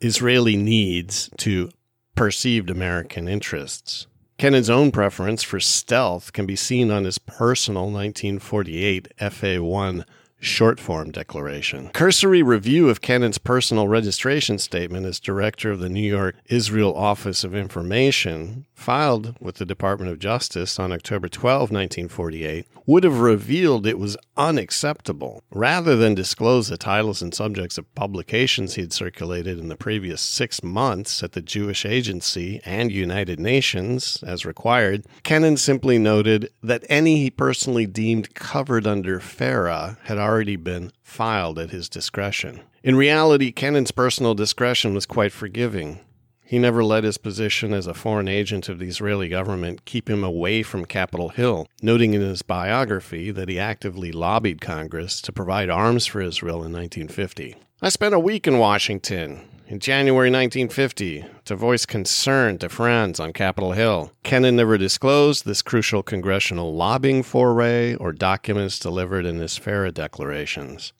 Israeli 0.00 0.56
needs 0.56 1.30
to 1.36 1.70
perceived 2.14 2.70
American 2.70 3.28
interests. 3.28 4.06
Kenen's 4.38 4.70
own 4.70 4.90
preference 4.90 5.42
for 5.42 5.60
stealth 5.60 6.32
can 6.32 6.46
be 6.46 6.56
seen 6.56 6.90
on 6.90 7.04
his 7.04 7.18
personal 7.18 7.84
1948 7.84 9.08
FA 9.32 9.62
1 9.62 10.04
short 10.40 10.78
form 10.78 11.10
declaration. 11.10 11.90
Cursory 11.90 12.42
review 12.42 12.88
of 12.88 13.00
Kenen's 13.00 13.38
personal 13.38 13.88
registration 13.88 14.58
statement 14.58 15.06
as 15.06 15.20
director 15.20 15.70
of 15.70 15.80
the 15.80 15.88
New 15.88 16.08
York 16.08 16.36
Israel 16.46 16.94
Office 16.94 17.44
of 17.44 17.54
Information, 17.54 18.66
filed 18.74 19.34
with 19.40 19.56
the 19.56 19.66
Department 19.66 20.10
of 20.10 20.18
Justice 20.18 20.78
on 20.78 20.92
October 20.92 21.28
12, 21.28 21.70
1948, 21.70 22.66
would 22.86 23.04
have 23.04 23.18
revealed 23.18 23.86
it 23.86 23.98
was 23.98 24.16
unacceptable. 24.36 25.42
Rather 25.50 25.96
than 25.96 26.14
disclose 26.14 26.68
the 26.68 26.78
titles 26.78 27.20
and 27.20 27.34
subjects 27.34 27.76
of 27.76 27.94
publications 27.94 28.74
he 28.74 28.80
had 28.80 28.92
circulated 28.92 29.58
in 29.58 29.68
the 29.68 29.76
previous 29.76 30.22
six 30.22 30.62
months 30.62 31.22
at 31.22 31.32
the 31.32 31.42
Jewish 31.42 31.84
Agency 31.84 32.60
and 32.64 32.92
United 32.92 33.40
Nations, 33.40 34.22
as 34.26 34.46
required, 34.46 35.04
Kenen 35.24 35.58
simply 35.58 35.98
noted 35.98 36.50
that 36.62 36.84
any 36.88 37.16
he 37.18 37.30
personally 37.30 37.86
deemed 37.86 38.34
covered 38.34 38.86
under 38.86 39.20
FARA 39.20 39.98
had 40.04 40.18
already 40.28 40.56
been 40.56 40.92
filed 41.02 41.58
at 41.58 41.70
his 41.70 41.88
discretion. 41.88 42.60
In 42.82 42.96
reality, 42.96 43.50
Kenen's 43.50 43.90
personal 43.90 44.34
discretion 44.34 44.94
was 44.94 45.06
quite 45.06 45.32
forgiving. 45.32 46.00
He 46.44 46.58
never 46.58 46.84
let 46.84 47.04
his 47.04 47.18
position 47.18 47.72
as 47.72 47.86
a 47.86 47.94
foreign 47.94 48.28
agent 48.28 48.68
of 48.68 48.78
the 48.78 48.86
Israeli 48.86 49.28
government 49.28 49.84
keep 49.84 50.08
him 50.08 50.24
away 50.24 50.62
from 50.62 50.84
Capitol 50.84 51.30
Hill, 51.30 51.66
noting 51.82 52.14
in 52.14 52.20
his 52.20 52.42
biography 52.42 53.30
that 53.30 53.48
he 53.48 53.58
actively 53.58 54.12
lobbied 54.12 54.60
Congress 54.60 55.20
to 55.22 55.32
provide 55.32 55.68
arms 55.68 56.06
for 56.06 56.20
Israel 56.20 56.64
in 56.64 56.72
1950. 56.72 57.56
I 57.80 57.90
spent 57.90 58.12
a 58.12 58.18
week 58.18 58.48
in 58.48 58.58
Washington 58.58 59.48
in 59.68 59.78
January 59.78 60.30
1950 60.32 61.24
to 61.44 61.54
voice 61.54 61.86
concern 61.86 62.58
to 62.58 62.68
friends 62.68 63.20
on 63.20 63.32
Capitol 63.32 63.70
Hill. 63.70 64.10
Kenen 64.24 64.54
never 64.54 64.76
disclosed 64.76 65.44
this 65.44 65.62
crucial 65.62 66.02
congressional 66.02 66.74
lobbying 66.74 67.22
foray 67.22 67.94
or 67.94 68.12
documents 68.12 68.80
delivered 68.80 69.24
in 69.24 69.38
his 69.38 69.56
FARA 69.56 69.92
declarations. 69.92 70.92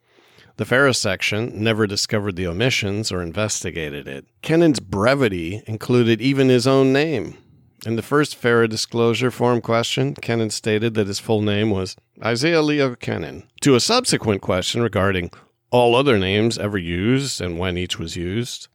The 0.57 0.65
FARA 0.65 0.95
section 0.95 1.65
never 1.65 1.89
discovered 1.89 2.37
the 2.37 2.47
omissions 2.47 3.11
or 3.11 3.23
investigated 3.23 4.07
it. 4.07 4.27
Kenen's 4.45 4.79
brevity 4.79 5.65
included 5.67 6.21
even 6.21 6.49
his 6.49 6.69
own 6.69 6.93
name. 6.93 7.39
In 7.87 7.97
the 7.97 8.03
first 8.03 8.37
FARA 8.37 8.69
disclosure 8.69 9.33
form 9.33 9.61
question, 9.63 10.15
Kenen 10.15 10.53
stated 10.53 10.95
that 10.95 11.09
his 11.09 11.19
full 11.19 11.43
name 11.43 11.71
was 11.71 11.97
Isaiah 12.25 12.63
Leo 12.63 12.95
Kenen. 12.95 13.49
To 13.63 13.75
a 13.75 13.81
subsequent 13.81 14.43
question 14.43 14.81
regarding 14.81 15.33
all 15.71 15.95
other 15.95 16.19
names 16.19 16.59
ever 16.59 16.79
used 16.79 17.41
and 17.41 17.59
when 17.59 17.77
each 17.77 17.99
was 17.99 18.17
used, 18.17 18.69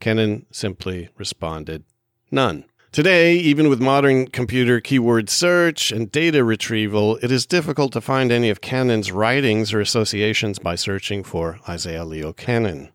Kenen 0.00 0.44
simply 0.50 1.08
responded, 1.16 1.84
None. 2.30 2.64
Today, 2.92 3.34
even 3.34 3.68
with 3.68 3.80
modern 3.80 4.28
computer 4.28 4.80
keyword 4.80 5.28
search 5.28 5.90
and 5.90 6.12
data 6.12 6.44
retrieval, 6.44 7.16
it 7.22 7.32
is 7.32 7.44
difficult 7.44 7.92
to 7.92 8.00
find 8.00 8.30
any 8.30 8.50
of 8.50 8.60
Kenen's 8.60 9.10
writings 9.10 9.72
or 9.72 9.80
associations 9.80 10.60
by 10.60 10.76
searching 10.76 11.24
for 11.24 11.58
Isaiah 11.68 12.04
Leo 12.04 12.32
Kenen. 12.32 12.90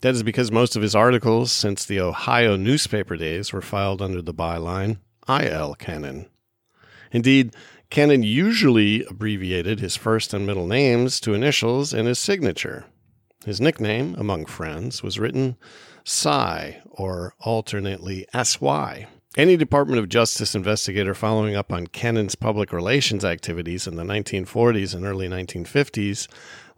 That 0.00 0.14
is 0.14 0.22
because 0.22 0.50
most 0.50 0.74
of 0.74 0.80
his 0.80 0.94
articles 0.94 1.52
since 1.52 1.84
the 1.84 2.00
Ohio 2.00 2.56
newspaper 2.56 3.16
days 3.16 3.52
were 3.52 3.60
filed 3.60 4.00
under 4.00 4.22
the 4.22 4.32
byline 4.32 4.96
I.L. 5.28 5.74
Kenen. 5.74 6.26
Indeed, 7.12 7.54
Kenen 7.90 8.24
usually 8.24 9.04
abbreviated 9.04 9.80
his 9.80 9.96
first 9.96 10.32
and 10.32 10.46
middle 10.46 10.66
names 10.66 11.18
to 11.20 11.34
initials 11.34 11.92
in 11.92 12.06
his 12.06 12.20
signature. 12.20 12.84
His 13.44 13.60
nickname, 13.60 14.14
among 14.16 14.46
friends, 14.46 15.02
was 15.02 15.18
written 15.18 15.56
Cy, 16.04 16.82
or 16.86 17.34
alternately 17.40 18.26
SY. 18.32 19.08
Any 19.36 19.56
Department 19.56 20.00
of 20.00 20.08
Justice 20.08 20.56
investigator 20.56 21.14
following 21.14 21.54
up 21.54 21.72
on 21.72 21.86
Kenen's 21.86 22.34
public 22.34 22.72
relations 22.72 23.24
activities 23.24 23.86
in 23.86 23.94
the 23.94 24.02
1940s 24.02 24.92
and 24.92 25.06
early 25.06 25.28
1950s, 25.28 26.26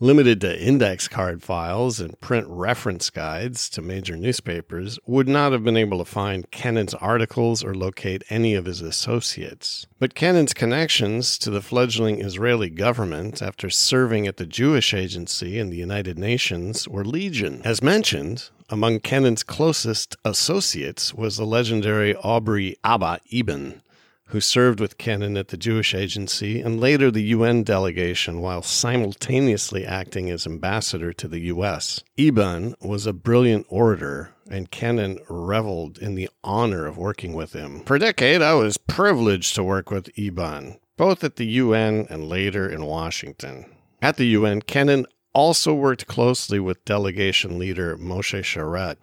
limited 0.00 0.42
to 0.42 0.62
index 0.62 1.08
card 1.08 1.42
files 1.42 1.98
and 1.98 2.20
print 2.20 2.46
reference 2.50 3.08
guides 3.08 3.70
to 3.70 3.80
major 3.80 4.18
newspapers, 4.18 4.98
would 5.06 5.28
not 5.28 5.52
have 5.52 5.64
been 5.64 5.78
able 5.78 5.96
to 5.96 6.04
find 6.04 6.50
Kenen's 6.50 6.92
articles 6.92 7.64
or 7.64 7.74
locate 7.74 8.22
any 8.28 8.52
of 8.52 8.66
his 8.66 8.82
associates. 8.82 9.86
But 9.98 10.14
Kenen's 10.14 10.52
connections 10.52 11.38
to 11.38 11.48
the 11.48 11.62
fledgling 11.62 12.20
Israeli 12.20 12.68
government 12.68 13.40
after 13.40 13.70
serving 13.70 14.26
at 14.26 14.36
the 14.36 14.44
Jewish 14.44 14.92
Agency 14.92 15.58
in 15.58 15.70
the 15.70 15.78
United 15.78 16.18
Nations 16.18 16.86
were 16.86 17.02
legion. 17.02 17.62
As 17.64 17.82
mentioned, 17.82 18.50
among 18.72 19.00
Kenen's 19.00 19.42
closest 19.42 20.16
associates 20.24 21.12
was 21.12 21.36
the 21.36 21.44
legendary 21.44 22.16
Aubrey 22.16 22.74
Abba 22.82 23.20
Eban, 23.28 23.82
who 24.28 24.40
served 24.40 24.80
with 24.80 24.96
Kenen 24.96 25.38
at 25.38 25.48
the 25.48 25.58
Jewish 25.58 25.94
Agency 25.94 26.62
and 26.62 26.80
later 26.80 27.10
the 27.10 27.22
UN 27.22 27.64
delegation 27.64 28.40
while 28.40 28.62
simultaneously 28.62 29.84
acting 29.84 30.30
as 30.30 30.46
ambassador 30.46 31.12
to 31.12 31.28
the 31.28 31.40
US. 31.40 32.02
Eban 32.16 32.74
was 32.80 33.06
a 33.06 33.12
brilliant 33.12 33.66
orator, 33.68 34.30
and 34.48 34.70
Kenen 34.70 35.18
reveled 35.28 35.98
in 35.98 36.14
the 36.14 36.30
honor 36.42 36.86
of 36.86 36.96
working 36.96 37.34
with 37.34 37.52
him. 37.52 37.84
For 37.84 37.96
a 37.96 38.00
decade, 38.00 38.40
I 38.40 38.54
was 38.54 38.78
privileged 38.78 39.54
to 39.56 39.62
work 39.62 39.90
with 39.90 40.18
Eban, 40.18 40.78
both 40.96 41.22
at 41.22 41.36
the 41.36 41.46
UN 41.46 42.06
and 42.08 42.26
later 42.26 42.66
in 42.66 42.86
Washington. 42.86 43.66
At 44.00 44.16
the 44.16 44.28
UN, 44.28 44.62
Kenen 44.62 45.04
also 45.32 45.74
worked 45.74 46.06
closely 46.06 46.60
with 46.60 46.84
delegation 46.84 47.58
leader 47.58 47.96
Moshe 47.96 48.42
Sharett, 48.42 48.98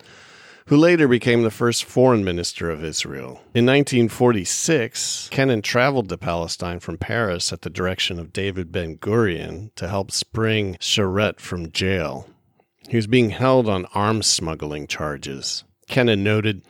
who 0.68 0.78
later 0.78 1.08
became 1.08 1.42
the 1.42 1.50
first 1.50 1.84
foreign 1.84 2.24
minister 2.24 2.70
of 2.70 2.84
Israel. 2.84 3.42
In 3.56 3.66
1946, 3.66 5.30
Kenen 5.32 5.64
traveled 5.64 6.10
to 6.10 6.18
Palestine 6.18 6.80
from 6.80 6.98
Paris 6.98 7.52
at 7.52 7.64
the 7.64 7.70
direction 7.70 8.20
of 8.20 8.32
David 8.32 8.72
Ben 8.72 8.98
Gurion 8.98 9.74
to 9.76 9.88
help 9.88 10.12
spring 10.12 10.78
Sharett 10.80 11.40
from 11.40 11.72
jail. 11.72 12.28
He 12.88 12.98
was 12.98 13.08
being 13.08 13.32
held 13.32 13.68
on 13.68 13.86
arms 13.96 14.28
smuggling 14.28 14.86
charges. 14.86 15.64
Kenen 15.90 16.20
noted, 16.20 16.64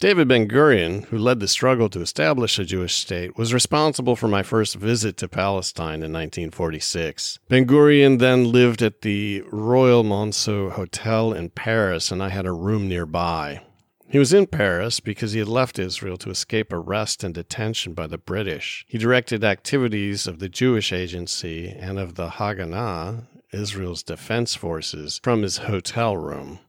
David 0.00 0.28
Ben 0.28 0.48
Gurion, 0.48 1.04
who 1.08 1.18
led 1.18 1.40
the 1.40 1.46
struggle 1.46 1.90
to 1.90 2.00
establish 2.00 2.58
a 2.58 2.64
Jewish 2.64 2.94
state, 2.94 3.36
was 3.36 3.52
responsible 3.52 4.16
for 4.16 4.28
my 4.28 4.42
first 4.42 4.76
visit 4.76 5.18
to 5.18 5.28
Palestine 5.28 6.02
in 6.02 6.10
1946. 6.10 7.38
Ben 7.50 7.66
Gurion 7.66 8.18
then 8.18 8.50
lived 8.50 8.80
at 8.80 9.02
the 9.02 9.42
Royal 9.52 10.02
Monceau 10.02 10.70
Hotel 10.70 11.34
in 11.34 11.50
Paris, 11.50 12.10
and 12.10 12.22
I 12.22 12.30
had 12.30 12.46
a 12.46 12.52
room 12.52 12.88
nearby. 12.88 13.60
He 14.08 14.18
was 14.18 14.32
in 14.32 14.46
Paris 14.46 15.00
because 15.00 15.32
he 15.32 15.38
had 15.38 15.48
left 15.48 15.78
Israel 15.78 16.16
to 16.16 16.30
escape 16.30 16.72
arrest 16.72 17.22
and 17.22 17.34
detention 17.34 17.92
by 17.92 18.06
the 18.06 18.16
British. 18.16 18.86
He 18.88 18.96
directed 18.96 19.44
activities 19.44 20.26
of 20.26 20.38
the 20.38 20.48
Jewish 20.48 20.94
Agency 20.94 21.68
and 21.68 21.98
of 21.98 22.14
the 22.14 22.30
Haganah, 22.30 23.26
Israel's 23.52 24.02
defense 24.02 24.54
forces, 24.54 25.20
from 25.22 25.42
his 25.42 25.58
hotel 25.58 26.16
room. 26.16 26.60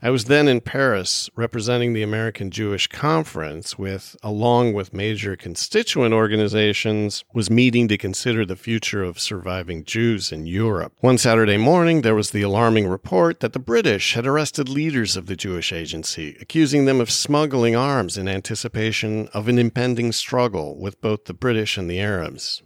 I 0.00 0.10
was 0.10 0.26
then 0.26 0.46
in 0.46 0.60
Paris 0.60 1.28
representing 1.34 1.92
the 1.92 2.04
American 2.04 2.52
Jewish 2.52 2.86
Conference 2.86 3.76
with 3.76 4.16
along 4.22 4.72
with 4.72 4.94
major 4.94 5.34
constituent 5.34 6.14
organizations 6.14 7.24
was 7.34 7.50
meeting 7.50 7.88
to 7.88 7.98
consider 7.98 8.46
the 8.46 8.54
future 8.54 9.02
of 9.02 9.18
surviving 9.18 9.82
Jews 9.82 10.30
in 10.30 10.46
Europe. 10.46 10.92
One 11.00 11.18
Saturday 11.18 11.56
morning 11.56 12.02
there 12.02 12.14
was 12.14 12.30
the 12.30 12.42
alarming 12.42 12.86
report 12.86 13.40
that 13.40 13.54
the 13.54 13.58
British 13.58 14.14
had 14.14 14.24
arrested 14.24 14.68
leaders 14.68 15.16
of 15.16 15.26
the 15.26 15.34
Jewish 15.34 15.72
agency 15.72 16.36
accusing 16.40 16.84
them 16.84 17.00
of 17.00 17.10
smuggling 17.10 17.74
arms 17.74 18.16
in 18.16 18.28
anticipation 18.28 19.26
of 19.34 19.48
an 19.48 19.58
impending 19.58 20.12
struggle 20.12 20.78
with 20.78 21.00
both 21.00 21.24
the 21.24 21.34
British 21.34 21.76
and 21.76 21.90
the 21.90 21.98
Arabs. 21.98 22.62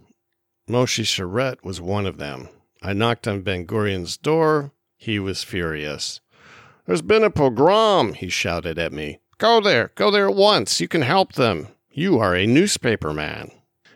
Moshe 0.69 1.05
Sharett 1.05 1.65
was 1.65 1.81
one 1.81 2.05
of 2.05 2.19
them. 2.19 2.51
I 2.83 2.93
knocked 2.93 3.27
on 3.27 3.41
Ben 3.41 3.67
Gurion's 3.67 4.19
door. 4.19 4.73
He 4.97 5.19
was 5.19 5.43
furious. 5.43 6.21
There's 6.87 7.03
been 7.03 7.23
a 7.23 7.31
pogrom, 7.31 8.15
he 8.15 8.29
shouted 8.29 8.79
at 8.79 8.93
me. 8.93 9.21
Go 9.39 9.61
there, 9.61 9.93
go 9.95 10.11
there 10.11 10.29
at 10.29 10.35
once. 10.35 10.81
You 10.81 10.89
can 10.89 11.03
help 11.03 11.35
them. 11.35 11.69
You 11.91 12.19
are 12.19 12.35
a 12.35 12.47
newspaper 12.47 13.13
man. 13.13 13.51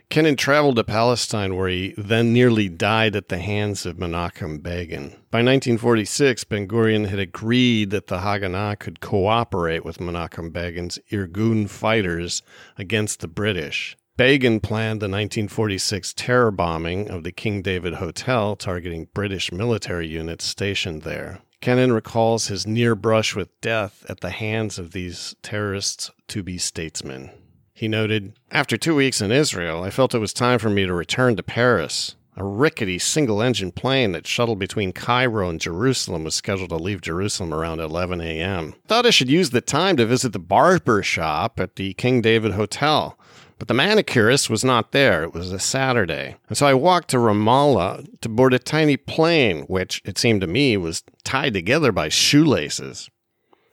Kenen 0.09 0.39
traveled 0.39 0.77
to 0.77 0.85
Palestine, 0.85 1.57
where 1.57 1.69
he 1.69 1.93
then 1.99 2.33
nearly 2.33 2.69
died 2.69 3.17
at 3.17 3.29
the 3.29 3.39
hands 3.39 3.85
of 3.87 3.97
Menachem 3.97 4.63
Begin. 4.63 5.11
By 5.33 5.43
1946, 5.43 6.45
Ben 6.45 6.69
Gurion 6.69 7.09
had 7.09 7.19
agreed 7.19 7.91
that 7.91 8.07
the 8.07 8.19
Haganah 8.19 8.79
could 8.79 9.01
cooperate 9.01 9.85
with 9.85 9.99
Menachem 9.99 10.53
Begin's 10.53 11.01
Irgun 11.11 11.69
fighters 11.69 12.43
against 12.79 13.19
the 13.19 13.29
British. 13.29 13.97
Begin 14.17 14.61
planned 14.61 15.01
the 15.01 15.07
1946 15.07 16.15
terror 16.15 16.51
bombing 16.51 17.11
of 17.11 17.25
the 17.25 17.33
King 17.33 17.61
David 17.61 17.95
Hotel, 17.95 18.55
targeting 18.55 19.09
British 19.13 19.51
military 19.51 20.07
units 20.07 20.45
stationed 20.45 21.03
there. 21.03 21.41
Kenen 21.63 21.93
recalls 21.93 22.49
his 22.49 22.67
near 22.67 22.95
brush 22.95 23.35
with 23.35 23.61
death 23.61 24.05
at 24.09 24.21
the 24.21 24.31
hands 24.31 24.79
of 24.79 24.93
these 24.93 25.35
terrorists 25.43 26.11
to 26.29 26.43
be 26.43 26.59
statesmen. 26.59 27.31
He 27.73 27.89
noted, 27.89 28.39
After 28.51 28.77
two 28.77 28.95
weeks 28.95 29.21
in 29.21 29.31
Israel, 29.31 29.83
I 29.83 29.91
felt 29.91 30.15
it 30.15 30.19
was 30.19 30.33
time 30.33 30.59
for 30.59 30.71
me 30.71 30.87
to 30.87 30.95
return 30.95 31.37
to 31.37 31.43
Paris. 31.43 32.15
A 32.39 32.45
rickety 32.45 32.99
single 32.99 33.41
engine 33.41 33.73
plane 33.73 34.13
that 34.13 34.27
shuttled 34.27 34.59
between 34.59 34.93
Cairo 34.93 35.49
and 35.49 35.59
Jerusalem 35.59 36.25
was 36.25 36.35
scheduled 36.35 36.69
to 36.69 36.77
leave 36.77 37.01
Jerusalem 37.01 37.53
around 37.53 37.81
11 37.81 38.21
a.m. 38.21 38.75
Thought 38.87 39.07
I 39.07 39.11
should 39.11 39.31
use 39.31 39.51
the 39.51 39.63
time 39.63 39.97
to 39.97 40.05
visit 40.05 40.35
the 40.35 40.39
barber 40.39 41.03
shop 41.03 41.59
at 41.59 41.77
the 41.77 41.95
King 41.95 42.21
David 42.21 42.53
Hotel. 42.53 43.19
But 43.59 43.69
the 43.69 43.75
manicurist 43.75 44.51
was 44.51 44.65
not 44.65 44.93
there. 44.93 45.23
It 45.23 45.33
was 45.33 45.51
a 45.51 45.59
Saturday. 45.59 46.37
And 46.49 46.59
so 46.59 46.67
I 46.67 46.75
walked 46.75 47.09
to 47.11 47.17
Ramallah 47.17 48.21
to 48.21 48.29
board 48.29 48.53
a 48.53 48.59
tiny 48.59 48.99
plane, 48.99 49.63
which, 49.63 50.03
it 50.05 50.19
seemed 50.19 50.43
to 50.43 50.47
me, 50.47 50.77
was 50.77 51.03
tied 51.25 51.55
together 51.55 51.91
by 51.91 52.11
shoelaces. 52.11 53.09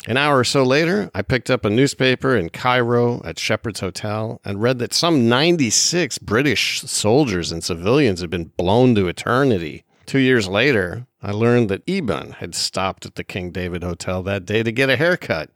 An 0.06 0.18
hour 0.18 0.40
or 0.40 0.44
so 0.44 0.64
later, 0.64 1.10
I 1.14 1.22
picked 1.22 1.50
up 1.50 1.64
a 1.64 1.70
newspaper 1.70 2.36
in 2.36 2.50
Cairo 2.50 3.22
at 3.24 3.40
Shepheard's 3.40 3.80
Hotel 3.80 4.40
and 4.44 4.62
read 4.62 4.80
that 4.80 4.94
some 4.94 5.30
96 5.30 6.18
British 6.20 6.82
soldiers 6.82 7.52
and 7.52 7.64
civilians 7.64 8.22
had 8.22 8.30
been 8.30 8.52
blown 8.58 8.96
to 8.96 9.08
eternity. 9.08 9.86
Two 10.06 10.20
years 10.20 10.48
later, 10.48 11.08
I 11.22 11.32
learned 11.32 11.70
that 11.70 11.84
Eban 11.88 12.34
had 12.34 12.54
stopped 12.54 13.06
at 13.06 13.16
the 13.16 13.24
King 13.24 13.52
David 13.52 13.84
Hotel 13.84 14.22
that 14.24 14.46
day 14.46 14.62
to 14.64 14.72
get 14.74 14.90
a 14.90 14.98
haircut. 14.98 15.50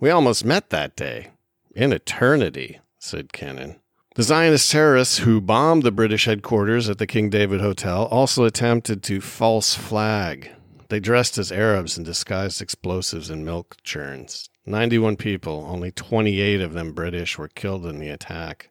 We 0.00 0.10
almost 0.10 0.44
met 0.44 0.70
that 0.70 0.96
day. 0.96 1.28
In 1.74 1.92
eternity 1.92 2.80
said 3.02 3.28
Kenen. 3.32 3.76
The 4.14 4.22
Zionist 4.22 4.70
terrorists 4.70 5.18
who 5.18 5.40
bombed 5.40 5.82
the 5.82 5.90
British 5.90 6.26
headquarters 6.26 6.88
at 6.88 6.98
the 6.98 7.06
King 7.06 7.30
David 7.30 7.60
Hotel 7.60 8.04
also 8.06 8.44
attempted 8.44 9.02
to 9.04 9.20
false 9.20 9.74
flag. 9.74 10.50
They 10.88 11.00
dressed 11.00 11.38
as 11.38 11.50
Arabs 11.50 11.96
and 11.96 12.04
disguised 12.04 12.60
explosives 12.60 13.30
in 13.30 13.44
milk 13.44 13.78
churns. 13.82 14.50
91 14.66 15.16
people, 15.16 15.66
only 15.68 15.90
28 15.90 16.60
of 16.60 16.74
them 16.74 16.92
British, 16.92 17.38
were 17.38 17.48
killed 17.48 17.86
in 17.86 17.98
the 17.98 18.10
attack. 18.10 18.70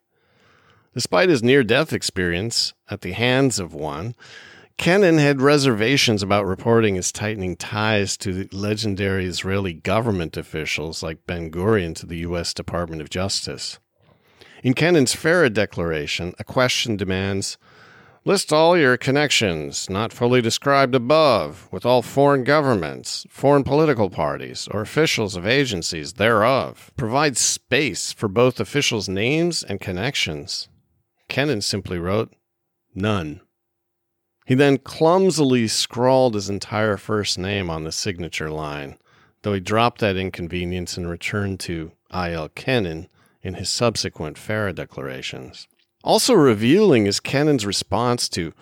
Despite 0.94 1.28
his 1.28 1.42
near 1.42 1.64
death 1.64 1.92
experience 1.92 2.72
at 2.88 3.00
the 3.00 3.12
hands 3.12 3.58
of 3.58 3.74
one, 3.74 4.14
Kenen 4.78 5.18
had 5.18 5.42
reservations 5.42 6.22
about 6.22 6.46
reporting 6.46 6.94
his 6.94 7.12
tightening 7.12 7.56
ties 7.56 8.16
to 8.18 8.48
legendary 8.52 9.26
Israeli 9.26 9.74
government 9.74 10.36
officials 10.36 11.02
like 11.02 11.26
Ben 11.26 11.50
Gurion 11.50 11.94
to 11.96 12.06
the 12.06 12.18
U.S. 12.18 12.54
Department 12.54 13.02
of 13.02 13.10
Justice. 13.10 13.78
In 14.62 14.74
Kenen's 14.74 15.12
FARA 15.12 15.50
declaration, 15.50 16.34
a 16.38 16.44
question 16.44 16.96
demands 16.96 17.58
List 18.24 18.52
all 18.52 18.78
your 18.78 18.96
connections, 18.96 19.90
not 19.90 20.12
fully 20.12 20.40
described 20.40 20.94
above, 20.94 21.68
with 21.72 21.84
all 21.84 22.02
foreign 22.02 22.44
governments, 22.44 23.26
foreign 23.28 23.64
political 23.64 24.08
parties, 24.08 24.68
or 24.70 24.80
officials 24.80 25.34
of 25.34 25.44
agencies 25.44 26.12
thereof. 26.12 26.92
Provide 26.96 27.36
space 27.36 28.12
for 28.12 28.28
both 28.28 28.60
officials' 28.60 29.08
names 29.08 29.64
and 29.64 29.80
connections. 29.80 30.68
Kenen 31.28 31.60
simply 31.60 31.98
wrote, 31.98 32.32
None. 32.94 33.40
He 34.46 34.54
then 34.54 34.78
clumsily 34.78 35.66
scrawled 35.66 36.36
his 36.36 36.48
entire 36.48 36.96
first 36.96 37.36
name 37.36 37.68
on 37.68 37.82
the 37.82 37.90
signature 37.90 38.50
line, 38.50 38.96
though 39.42 39.54
he 39.54 39.60
dropped 39.60 40.00
that 40.02 40.16
inconvenience 40.16 40.96
and 40.96 41.10
returned 41.10 41.58
to 41.60 41.90
I.L. 42.12 42.50
Kenen 42.50 43.08
in 43.42 43.54
his 43.54 43.68
subsequent 43.68 44.38
FARA 44.38 44.72
declarations. 44.72 45.68
Also 46.04 46.34
revealing 46.34 47.06
is 47.06 47.20
Kenen's 47.20 47.66
response 47.66 48.28
to 48.30 48.52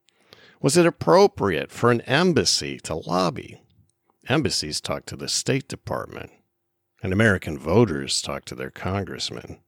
Was 0.61 0.75
it 0.77 0.85
appropriate 0.85 1.71
for 1.71 1.91
an 1.91 2.01
embassy 2.01 2.79
to 2.79 2.95
lobby? 2.95 3.61
Embassies 4.27 4.81
talk 4.81 5.05
to 5.05 5.15
the 5.15 5.29
State 5.29 5.67
Department, 5.67 6.31
and 7.05 7.13
American 7.13 7.55
voters 7.55 8.19
talk 8.19 8.45
to 8.45 8.55
their 8.55 8.71
congressmen. 8.71 9.59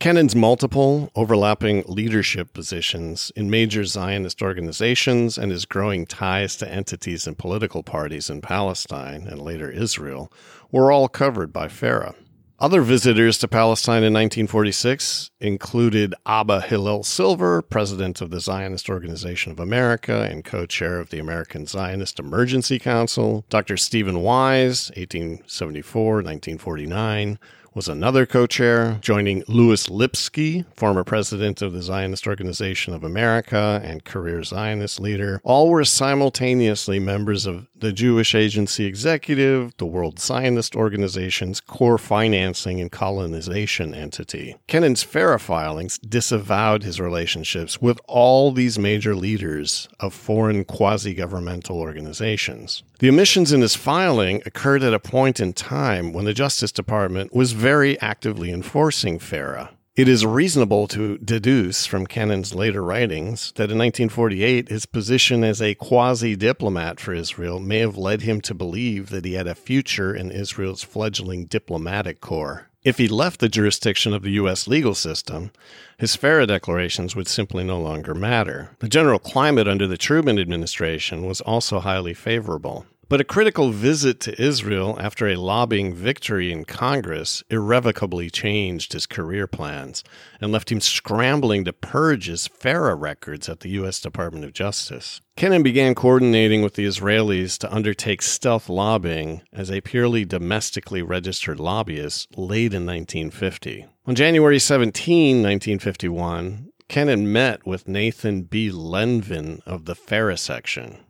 Kenen's 0.00 0.34
multiple 0.34 1.12
overlapping 1.14 1.84
leadership 1.86 2.52
positions 2.52 3.30
in 3.36 3.48
major 3.48 3.84
Zionist 3.84 4.42
organizations 4.42 5.38
and 5.38 5.52
his 5.52 5.64
growing 5.64 6.06
ties 6.06 6.56
to 6.56 6.68
entities 6.68 7.24
and 7.28 7.38
political 7.38 7.84
parties 7.84 8.28
in 8.28 8.40
Palestine 8.40 9.28
and 9.28 9.40
later 9.40 9.70
Israel 9.70 10.32
were 10.72 10.90
all 10.90 11.06
covered 11.06 11.52
by 11.52 11.68
FARA. 11.68 12.16
Other 12.58 12.80
visitors 12.80 13.36
to 13.38 13.48
Palestine 13.48 14.02
in 14.02 14.14
1946 14.14 15.30
included 15.40 16.14
Abba 16.24 16.62
Hillel 16.62 17.02
Silver, 17.02 17.60
president 17.60 18.22
of 18.22 18.30
the 18.30 18.40
Zionist 18.40 18.88
Organization 18.88 19.52
of 19.52 19.60
America 19.60 20.22
and 20.22 20.42
co 20.42 20.64
chair 20.64 20.98
of 20.98 21.10
the 21.10 21.18
American 21.18 21.66
Zionist 21.66 22.18
Emergency 22.18 22.78
Council, 22.78 23.44
Dr. 23.50 23.76
Stephen 23.76 24.20
Wise, 24.22 24.90
1874 24.96 26.14
1949, 26.14 27.38
was 27.76 27.88
another 27.88 28.24
co 28.24 28.46
chair, 28.46 28.98
joining 29.02 29.44
Louis 29.48 29.90
Lipsky, 29.90 30.64
former 30.74 31.04
president 31.04 31.60
of 31.60 31.74
the 31.74 31.82
Zionist 31.82 32.26
Organization 32.26 32.94
of 32.94 33.04
America 33.04 33.82
and 33.84 34.02
career 34.02 34.42
Zionist 34.42 34.98
leader. 34.98 35.42
All 35.44 35.68
were 35.68 35.84
simultaneously 35.84 36.98
members 36.98 37.44
of 37.44 37.66
the 37.78 37.92
Jewish 37.92 38.34
Agency 38.34 38.86
Executive, 38.86 39.76
the 39.76 39.84
World 39.84 40.18
Zionist 40.18 40.74
Organization's 40.74 41.60
core 41.60 41.98
financing 41.98 42.80
and 42.80 42.90
colonization 42.90 43.94
entity. 43.94 44.56
Kenen's 44.66 45.02
FARA 45.02 45.38
filings 45.38 45.98
disavowed 45.98 46.82
his 46.82 46.98
relationships 46.98 47.82
with 47.82 48.00
all 48.08 48.52
these 48.52 48.78
major 48.78 49.14
leaders 49.14 49.86
of 50.00 50.14
foreign 50.14 50.64
quasi 50.64 51.12
governmental 51.12 51.78
organizations. 51.78 52.82
The 52.98 53.10
omissions 53.10 53.52
in 53.52 53.60
his 53.60 53.74
filing 53.74 54.42
occurred 54.46 54.82
at 54.82 54.94
a 54.94 54.98
point 54.98 55.38
in 55.38 55.52
time 55.52 56.14
when 56.14 56.24
the 56.24 56.32
Justice 56.32 56.72
Department 56.72 57.34
was 57.34 57.52
very 57.52 58.00
actively 58.00 58.50
enforcing 58.50 59.18
FARA. 59.18 59.76
It 59.96 60.08
is 60.08 60.24
reasonable 60.24 60.88
to 60.88 61.18
deduce 61.18 61.84
from 61.84 62.06
Kenen's 62.06 62.54
later 62.54 62.82
writings 62.82 63.52
that 63.56 63.70
in 63.70 63.78
1948 63.78 64.70
his 64.70 64.86
position 64.86 65.44
as 65.44 65.60
a 65.60 65.74
quasi 65.74 66.36
diplomat 66.36 66.98
for 66.98 67.12
Israel 67.12 67.60
may 67.60 67.80
have 67.80 67.98
led 67.98 68.22
him 68.22 68.40
to 68.42 68.54
believe 68.54 69.10
that 69.10 69.26
he 69.26 69.34
had 69.34 69.46
a 69.46 69.54
future 69.54 70.14
in 70.14 70.30
Israel's 70.30 70.82
fledgling 70.82 71.44
diplomatic 71.44 72.22
corps. 72.22 72.70
If 72.86 72.98
he 72.98 73.08
left 73.08 73.40
the 73.40 73.48
jurisdiction 73.48 74.14
of 74.14 74.22
the 74.22 74.30
U.S. 74.42 74.68
legal 74.68 74.94
system, 74.94 75.50
his 75.98 76.14
FARA 76.14 76.46
declarations 76.46 77.16
would 77.16 77.26
simply 77.26 77.64
no 77.64 77.80
longer 77.80 78.14
matter. 78.14 78.76
The 78.78 78.86
general 78.88 79.18
climate 79.18 79.66
under 79.66 79.88
the 79.88 79.96
Truman 79.96 80.38
administration 80.38 81.26
was 81.26 81.40
also 81.40 81.80
highly 81.80 82.14
favorable. 82.14 82.86
But 83.08 83.20
a 83.20 83.24
critical 83.24 83.70
visit 83.70 84.18
to 84.20 84.42
Israel 84.42 84.98
after 85.00 85.28
a 85.28 85.36
lobbying 85.36 85.94
victory 85.94 86.50
in 86.50 86.64
Congress 86.64 87.44
irrevocably 87.48 88.30
changed 88.30 88.94
his 88.94 89.06
career 89.06 89.46
plans 89.46 90.02
and 90.40 90.50
left 90.50 90.72
him 90.72 90.80
scrambling 90.80 91.64
to 91.66 91.72
purge 91.72 92.26
his 92.26 92.48
FARA 92.48 92.96
records 92.96 93.48
at 93.48 93.60
the 93.60 93.68
U.S. 93.70 94.00
Department 94.00 94.44
of 94.44 94.52
Justice. 94.52 95.20
Kenen 95.36 95.62
began 95.62 95.94
coordinating 95.94 96.62
with 96.62 96.74
the 96.74 96.84
Israelis 96.84 97.56
to 97.58 97.72
undertake 97.72 98.22
stealth 98.22 98.68
lobbying 98.68 99.42
as 99.52 99.70
a 99.70 99.80
purely 99.82 100.24
domestically 100.24 101.00
registered 101.00 101.60
lobbyist 101.60 102.36
late 102.36 102.74
in 102.74 102.84
1950. 102.84 103.86
On 104.06 104.16
January 104.16 104.58
17, 104.58 105.42
1951, 105.44 106.72
Kenen 106.88 107.26
met 107.26 107.64
with 107.64 107.86
Nathan 107.86 108.42
B. 108.42 108.70
Lenvin 108.72 109.60
of 109.64 109.84
the 109.84 109.94
FARA 109.94 110.36
section. 110.36 111.05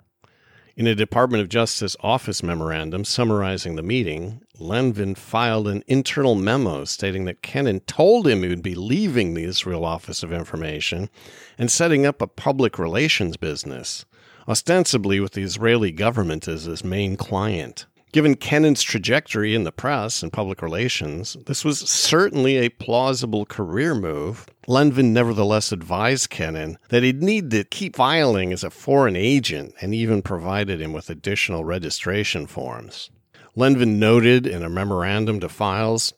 In 0.79 0.87
a 0.87 0.95
Department 0.95 1.41
of 1.43 1.49
Justice 1.49 1.97
office 2.01 2.43
memorandum 2.43 3.03
summarizing 3.03 3.77
the 3.77 3.83
meeting, 3.83 4.43
Lenvin 4.59 5.17
filed 5.17 5.69
an 5.69 5.83
internal 5.87 6.35
memo 6.35 6.85
stating 6.85 7.25
that 7.25 7.41
Kenen 7.41 7.81
told 7.87 8.29
him 8.29 8.43
he 8.43 8.51
would 8.51 8.63
be 8.63 8.75
leaving 8.75 9.33
the 9.33 9.45
Israel 9.45 9.87
Office 9.87 10.23
of 10.23 10.35
Information 10.35 11.09
and 11.57 11.71
setting 11.71 12.05
up 12.05 12.21
a 12.21 12.27
public 12.27 12.79
relations 12.79 13.39
business, 13.39 14.05
ostensibly 14.47 15.19
with 15.19 15.33
the 15.33 15.43
Israeli 15.43 15.93
government 15.93 16.47
as 16.47 16.65
his 16.65 16.85
main 16.85 17.17
client. 17.17 17.87
Given 18.13 18.37
Kenen's 18.37 18.83
trajectory 18.83 19.55
in 19.55 19.65
the 19.65 19.73
press 19.73 20.23
and 20.23 20.33
public 20.33 20.63
relations, 20.63 21.37
this 21.47 21.65
was 21.65 21.81
certainly 21.81 22.57
a 22.57 22.71
plausible 22.71 23.45
career 23.45 23.95
move. 23.95 24.47
Lenvin 24.67 25.13
nevertheless 25.13 25.71
advised 25.71 26.31
Kenen 26.31 26.77
that 26.89 27.03
he'd 27.03 27.23
need 27.23 27.51
to 27.51 27.65
keep 27.65 27.97
filing 27.97 28.53
as 28.53 28.65
a 28.65 28.71
foreign 28.71 29.17
agent 29.17 29.75
and 29.81 29.95
even 29.95 30.23
provided 30.23 30.81
him 30.81 30.93
with 30.93 31.11
additional 31.11 31.65
registration 31.65 32.47
forms. 32.47 33.11
Lenvin 33.55 33.99
noted 33.99 34.47
in 34.47 34.63
a 34.63 34.71
memorandum 34.71 35.41
to 35.41 35.49
files 35.49 36.15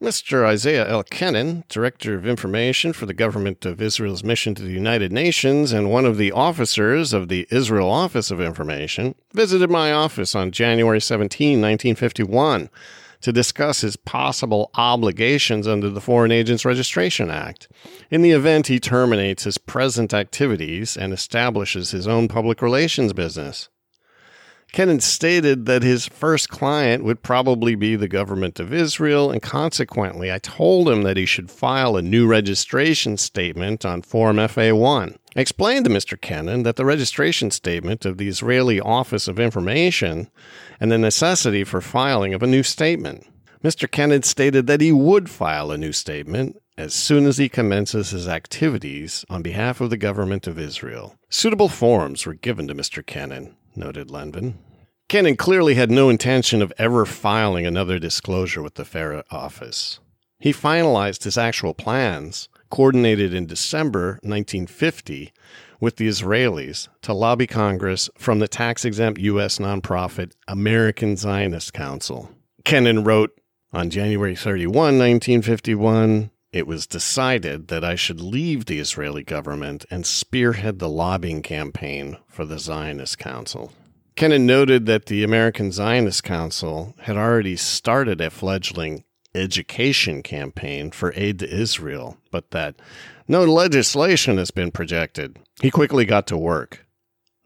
Mr. 0.00 0.44
Isaiah 0.46 0.88
L. 0.88 1.02
Kenen, 1.02 1.66
Director 1.66 2.14
of 2.14 2.24
Information 2.24 2.92
for 2.92 3.04
the 3.04 3.12
Government 3.12 3.66
of 3.66 3.82
Israel's 3.82 4.22
mission 4.22 4.54
to 4.54 4.62
the 4.62 4.70
United 4.70 5.10
Nations 5.10 5.72
and 5.72 5.90
one 5.90 6.04
of 6.04 6.16
the 6.16 6.30
officers 6.30 7.12
of 7.12 7.26
the 7.26 7.48
Israel 7.50 7.90
Office 7.90 8.30
of 8.30 8.40
Information, 8.40 9.16
visited 9.32 9.70
my 9.70 9.90
office 9.90 10.36
on 10.36 10.52
January 10.52 11.00
17, 11.00 11.60
1951, 11.60 12.70
to 13.22 13.32
discuss 13.32 13.80
his 13.80 13.96
possible 13.96 14.70
obligations 14.76 15.66
under 15.66 15.90
the 15.90 16.00
Foreign 16.00 16.30
Agents 16.30 16.64
Registration 16.64 17.28
Act. 17.28 17.66
In 18.08 18.22
the 18.22 18.30
event 18.30 18.68
he 18.68 18.78
terminates 18.78 19.42
his 19.42 19.58
present 19.58 20.14
activities 20.14 20.96
and 20.96 21.12
establishes 21.12 21.90
his 21.90 22.06
own 22.06 22.28
public 22.28 22.62
relations 22.62 23.12
business. 23.12 23.68
Kenen 24.72 25.00
stated 25.00 25.66
that 25.66 25.82
his 25.82 26.06
first 26.06 26.50
client 26.50 27.02
would 27.02 27.22
probably 27.22 27.74
be 27.74 27.96
the 27.96 28.08
government 28.08 28.60
of 28.60 28.72
Israel, 28.72 29.30
and 29.30 29.40
consequently, 29.40 30.30
I 30.30 30.38
told 30.38 30.88
him 30.88 31.02
that 31.02 31.16
he 31.16 31.26
should 31.26 31.50
file 31.50 31.96
a 31.96 32.02
new 32.02 32.26
registration 32.26 33.16
statement 33.16 33.84
on 33.84 34.02
Form 34.02 34.36
FA1. 34.36 35.16
I 35.36 35.40
explained 35.40 35.84
to 35.86 35.90
Mr. 35.90 36.18
Kenen 36.18 36.64
that 36.64 36.76
the 36.76 36.84
registration 36.84 37.50
statement 37.50 38.04
of 38.04 38.18
the 38.18 38.28
Israeli 38.28 38.80
Office 38.80 39.26
of 39.26 39.40
Information 39.40 40.30
and 40.78 40.92
the 40.92 40.98
necessity 40.98 41.64
for 41.64 41.80
filing 41.80 42.34
of 42.34 42.42
a 42.42 42.46
new 42.46 42.62
statement. 42.62 43.26
Mr. 43.64 43.88
Kenen 43.88 44.24
stated 44.24 44.66
that 44.66 44.80
he 44.80 44.92
would 44.92 45.28
file 45.28 45.70
a 45.70 45.78
new 45.78 45.92
statement 45.92 46.60
as 46.76 46.94
soon 46.94 47.26
as 47.26 47.38
he 47.38 47.48
commences 47.48 48.10
his 48.10 48.28
activities 48.28 49.24
on 49.28 49.42
behalf 49.42 49.80
of 49.80 49.90
the 49.90 49.96
government 49.96 50.46
of 50.46 50.58
Israel. 50.58 51.16
Suitable 51.28 51.68
forms 51.68 52.24
were 52.24 52.34
given 52.34 52.68
to 52.68 52.74
Mr. 52.74 53.02
Kenen, 53.02 53.54
noted 53.78 54.08
Lenvin. 54.08 54.54
Kenen 55.08 55.38
clearly 55.38 55.74
had 55.74 55.90
no 55.90 56.10
intention 56.10 56.60
of 56.60 56.72
ever 56.76 57.06
filing 57.06 57.64
another 57.66 57.98
disclosure 57.98 58.62
with 58.62 58.74
the 58.74 58.84
FARA 58.84 59.24
office. 59.30 60.00
He 60.38 60.52
finalized 60.52 61.24
his 61.24 61.38
actual 61.38 61.72
plans, 61.72 62.48
coordinated 62.70 63.32
in 63.32 63.46
December 63.46 64.20
1950 64.22 65.32
with 65.80 65.96
the 65.96 66.08
Israelis 66.08 66.88
to 67.02 67.12
lobby 67.12 67.46
Congress 67.46 68.10
from 68.18 68.38
the 68.38 68.48
tax 68.48 68.84
exempt 68.84 69.20
U.S. 69.20 69.58
nonprofit 69.58 70.32
American 70.46 71.16
Zionist 71.16 71.72
Council. 71.72 72.30
Kenen 72.64 73.06
wrote 73.06 73.30
on 73.72 73.90
January 73.90 74.36
31, 74.36 74.74
1951, 74.74 76.30
it 76.52 76.66
was 76.66 76.86
decided 76.86 77.68
that 77.68 77.84
I 77.84 77.94
should 77.94 78.20
leave 78.20 78.64
the 78.64 78.78
Israeli 78.78 79.22
government 79.22 79.84
and 79.90 80.06
spearhead 80.06 80.78
the 80.78 80.88
lobbying 80.88 81.42
campaign 81.42 82.16
for 82.26 82.44
the 82.44 82.58
Zionist 82.58 83.18
Council. 83.18 83.72
Kenen 84.16 84.42
noted 84.42 84.86
that 84.86 85.06
the 85.06 85.22
American 85.22 85.70
Zionist 85.70 86.24
Council 86.24 86.94
had 87.02 87.16
already 87.16 87.56
started 87.56 88.20
a 88.20 88.30
fledgling 88.30 89.04
education 89.34 90.22
campaign 90.22 90.90
for 90.90 91.12
aid 91.14 91.38
to 91.38 91.48
Israel, 91.48 92.16
but 92.30 92.50
that 92.50 92.74
no 93.28 93.44
legislation 93.44 94.38
has 94.38 94.50
been 94.50 94.70
projected. 94.70 95.38
He 95.60 95.70
quickly 95.70 96.04
got 96.04 96.26
to 96.28 96.36
work, 96.36 96.86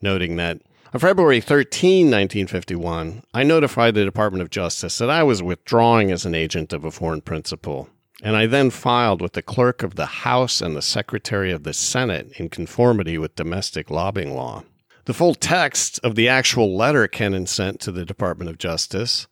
noting 0.01 0.37
that 0.37 0.62
on 0.95 1.01
February 1.01 1.41
13, 1.41 2.07
1951, 2.07 3.23
I 3.35 3.43
notified 3.43 3.95
the 3.95 4.05
Department 4.05 4.43
of 4.43 4.51
Justice 4.51 4.99
that 4.99 5.11
I 5.11 5.23
was 5.23 5.43
withdrawing 5.43 6.11
as 6.11 6.27
an 6.27 6.35
agent 6.35 6.73
of 6.73 6.85
a 6.85 6.91
foreign 6.91 7.23
principal, 7.23 7.88
and 8.23 8.37
I 8.37 8.47
then 8.47 8.71
filed 8.71 9.21
with 9.21 9.33
the 9.33 9.43
clerk 9.43 9.83
of 9.83 9.97
the 9.97 10.07
House 10.07 10.63
and 10.63 10.77
the 10.77 10.81
Secretary 10.81 11.51
of 11.51 11.65
the 11.65 11.75
Senate 11.75 12.33
in 12.37 12.49
conformity 12.49 13.19
with 13.19 13.35
domestic 13.35 13.91
lobbying 13.91 14.35
law. 14.35 14.63
The 15.07 15.15
full 15.15 15.35
text 15.35 15.99
of 16.05 16.15
the 16.15 16.29
actual 16.29 16.77
letter 16.77 17.09
Kenen 17.09 17.49
sent 17.49 17.81
to 17.81 17.91
the 17.91 18.05
Department 18.05 18.49
of 18.49 18.59
Justice 18.59 19.27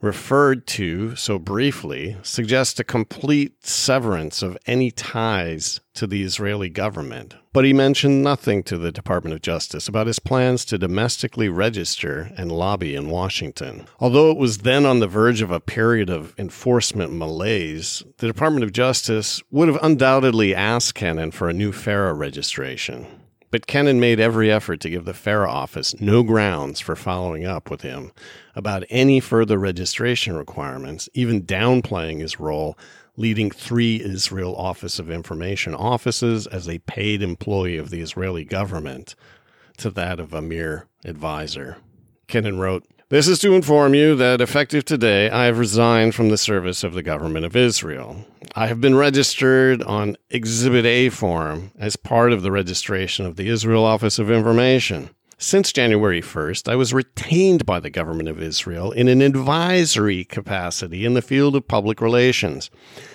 referred 0.00 0.66
to 0.66 1.14
so 1.14 1.38
briefly 1.38 2.16
suggests 2.22 2.80
a 2.80 2.84
complete 2.84 3.66
severance 3.66 4.42
of 4.42 4.56
any 4.66 4.90
ties 4.90 5.80
to 5.92 6.06
the 6.06 6.22
Israeli 6.22 6.70
government. 6.70 7.34
But 7.52 7.64
he 7.64 7.72
mentioned 7.72 8.22
nothing 8.22 8.62
to 8.64 8.78
the 8.78 8.92
Department 8.92 9.34
of 9.34 9.42
Justice 9.42 9.88
about 9.88 10.06
his 10.06 10.20
plans 10.20 10.64
to 10.66 10.78
domestically 10.78 11.48
register 11.48 12.30
and 12.36 12.52
lobby 12.52 12.94
in 12.94 13.10
Washington. 13.10 13.88
Although 13.98 14.30
it 14.30 14.36
was 14.36 14.58
then 14.58 14.86
on 14.86 15.00
the 15.00 15.08
verge 15.08 15.42
of 15.42 15.50
a 15.50 15.58
period 15.58 16.08
of 16.10 16.32
enforcement 16.38 17.12
malaise, 17.12 18.04
the 18.18 18.28
Department 18.28 18.62
of 18.62 18.72
Justice 18.72 19.42
would 19.50 19.66
have 19.66 19.82
undoubtedly 19.82 20.54
asked 20.54 20.94
Kenen 20.94 21.32
for 21.32 21.48
a 21.48 21.52
new 21.52 21.72
FARA 21.72 22.14
registration. 22.14 23.06
But 23.50 23.66
Kenen 23.66 23.98
made 23.98 24.20
every 24.20 24.48
effort 24.48 24.78
to 24.80 24.90
give 24.90 25.04
the 25.04 25.12
FARA 25.12 25.50
office 25.50 26.00
no 26.00 26.22
grounds 26.22 26.78
for 26.78 26.94
following 26.94 27.46
up 27.46 27.68
with 27.68 27.82
him 27.82 28.12
about 28.54 28.84
any 28.90 29.18
further 29.18 29.58
registration 29.58 30.36
requirements, 30.36 31.08
even 31.14 31.42
downplaying 31.42 32.20
his 32.20 32.38
role 32.38 32.78
leading 33.16 33.50
three 33.50 34.02
Israel 34.02 34.54
Office 34.56 34.98
of 34.98 35.10
Information 35.10 35.74
offices 35.74 36.46
as 36.46 36.68
a 36.68 36.78
paid 36.80 37.22
employee 37.22 37.76
of 37.76 37.90
the 37.90 38.00
Israeli 38.00 38.44
government 38.44 39.14
to 39.78 39.90
that 39.90 40.20
of 40.20 40.32
a 40.32 40.42
mere 40.42 40.86
advisor. 41.04 41.78
Kenen 42.28 42.58
wrote, 42.58 42.84
this 43.10 43.26
is 43.26 43.40
to 43.40 43.54
inform 43.54 43.92
you 43.92 44.14
that 44.14 44.40
effective 44.40 44.84
today, 44.84 45.28
I 45.30 45.46
have 45.46 45.58
resigned 45.58 46.14
from 46.14 46.28
the 46.28 46.38
service 46.38 46.84
of 46.84 46.94
the 46.94 47.02
government 47.02 47.44
of 47.44 47.56
Israel. 47.56 48.24
I 48.54 48.68
have 48.68 48.80
been 48.80 48.94
registered 48.94 49.82
on 49.82 50.16
Exhibit 50.30 50.86
A 50.86 51.08
form 51.08 51.72
as 51.76 51.96
part 51.96 52.32
of 52.32 52.42
the 52.42 52.52
registration 52.52 53.26
of 53.26 53.34
the 53.34 53.48
Israel 53.48 53.84
Office 53.84 54.20
of 54.20 54.30
Information. 54.30 55.10
Since 55.42 55.72
January 55.72 56.20
1st, 56.20 56.70
I 56.70 56.76
was 56.76 56.92
retained 56.92 57.64
by 57.64 57.80
the 57.80 57.88
government 57.88 58.28
of 58.28 58.42
Israel 58.42 58.92
in 58.92 59.08
an 59.08 59.22
advisory 59.22 60.22
capacity 60.22 61.06
in 61.06 61.14
the 61.14 61.22
field 61.22 61.56
of 61.56 61.66
public 61.66 62.02
relations. 62.02 62.70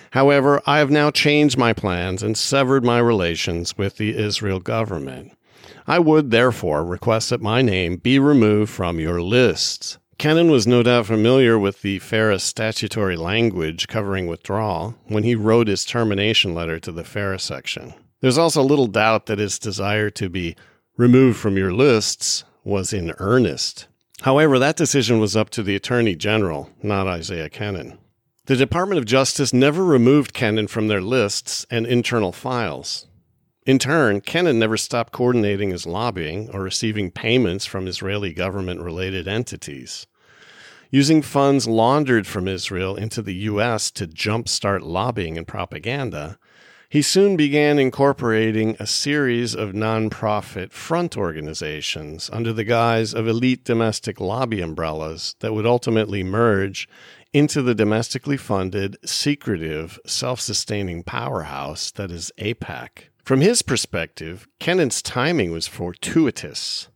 However, 0.09 0.59
I 0.65 0.79
have 0.79 0.89
now 0.89 1.11
changed 1.11 1.55
my 1.55 1.71
plans 1.71 2.23
and 2.23 2.35
severed 2.35 2.83
my 2.83 2.97
relations 2.97 3.77
with 3.77 3.97
the 3.97 4.17
Israel 4.17 4.59
government. 4.59 5.37
I 5.85 5.99
would 5.99 6.31
therefore 6.31 6.83
request 6.83 7.29
that 7.29 7.43
my 7.43 7.61
name 7.61 7.97
be 7.97 8.17
removed 8.17 8.71
from 8.71 8.99
your 8.99 9.21
lists. 9.21 9.99
Kenen 10.17 10.49
was 10.49 10.65
no 10.65 10.81
doubt 10.81 11.05
familiar 11.05 11.59
with 11.59 11.83
the 11.83 11.99
FARA 11.99 12.39
statutory 12.39 13.15
language 13.15 13.87
covering 13.87 14.25
withdrawal 14.25 14.95
when 15.05 15.21
he 15.21 15.35
wrote 15.35 15.67
his 15.67 15.85
termination 15.85 16.55
letter 16.55 16.79
to 16.79 16.91
the 16.91 17.03
FARA 17.03 17.37
section. 17.37 17.93
There's 18.21 18.39
also 18.39 18.63
little 18.63 18.87
doubt 18.87 19.27
that 19.27 19.37
his 19.37 19.59
desire 19.59 20.09
to 20.09 20.27
be 20.27 20.55
removed 20.97 21.37
from 21.37 21.57
your 21.57 21.73
lists 21.73 22.43
was 22.63 22.93
in 22.93 23.13
earnest. 23.17 23.87
However, 24.21 24.57
that 24.59 24.77
decision 24.77 25.19
was 25.19 25.35
up 25.35 25.49
to 25.51 25.63
the 25.63 25.75
Attorney 25.75 26.15
General, 26.15 26.69
not 26.81 27.07
Isaiah 27.07 27.49
Kenen. 27.49 27.97
The 28.45 28.55
Department 28.55 28.99
of 28.99 29.05
Justice 29.05 29.53
never 29.53 29.83
removed 29.83 30.33
Kenen 30.33 30.69
from 30.69 30.87
their 30.87 31.01
lists 31.01 31.65
and 31.69 31.85
internal 31.85 32.31
files. 32.31 33.07
In 33.65 33.79
turn, 33.79 34.21
Kenen 34.21 34.57
never 34.57 34.77
stopped 34.77 35.11
coordinating 35.11 35.71
his 35.71 35.87
lobbying 35.87 36.49
or 36.51 36.61
receiving 36.61 37.11
payments 37.11 37.65
from 37.65 37.87
Israeli 37.87 38.31
government 38.31 38.81
related 38.81 39.27
entities. 39.27 40.05
Using 40.91 41.23
funds 41.23 41.67
laundered 41.67 42.27
from 42.27 42.47
Israel 42.47 42.95
into 42.95 43.21
the 43.23 43.33
U.S. 43.49 43.89
to 43.91 44.07
jumpstart 44.07 44.81
lobbying 44.81 45.37
and 45.37 45.47
propaganda, 45.47 46.37
he 46.95 47.01
soon 47.01 47.35
began 47.35 47.77
incorporating 47.77 48.77
a 48.79 48.87
series 48.87 49.53
of 49.53 49.73
nonprofit 49.73 50.71
front 50.71 51.17
organizations 51.17 52.29
under 52.31 52.53
the 52.53 52.63
guise 52.63 53.13
of 53.13 53.27
elite 53.27 53.65
domestic 53.65 54.21
lobby 54.21 54.61
umbrellas 54.61 55.35
that 55.41 55.53
would 55.53 55.65
ultimately 55.65 56.23
merge 56.23 56.87
into 57.33 57.61
the 57.61 57.75
domestically 57.75 58.37
funded, 58.37 58.95
secretive, 59.03 59.99
self 60.05 60.39
sustaining 60.39 61.03
powerhouse 61.03 61.91
that 61.91 62.11
is 62.11 62.31
AIPAC. 62.37 63.09
From 63.25 63.41
his 63.41 63.61
perspective, 63.61 64.47
Kenen's 64.61 65.01
timing 65.01 65.51
was 65.51 65.67
fortuitous. 65.67 66.87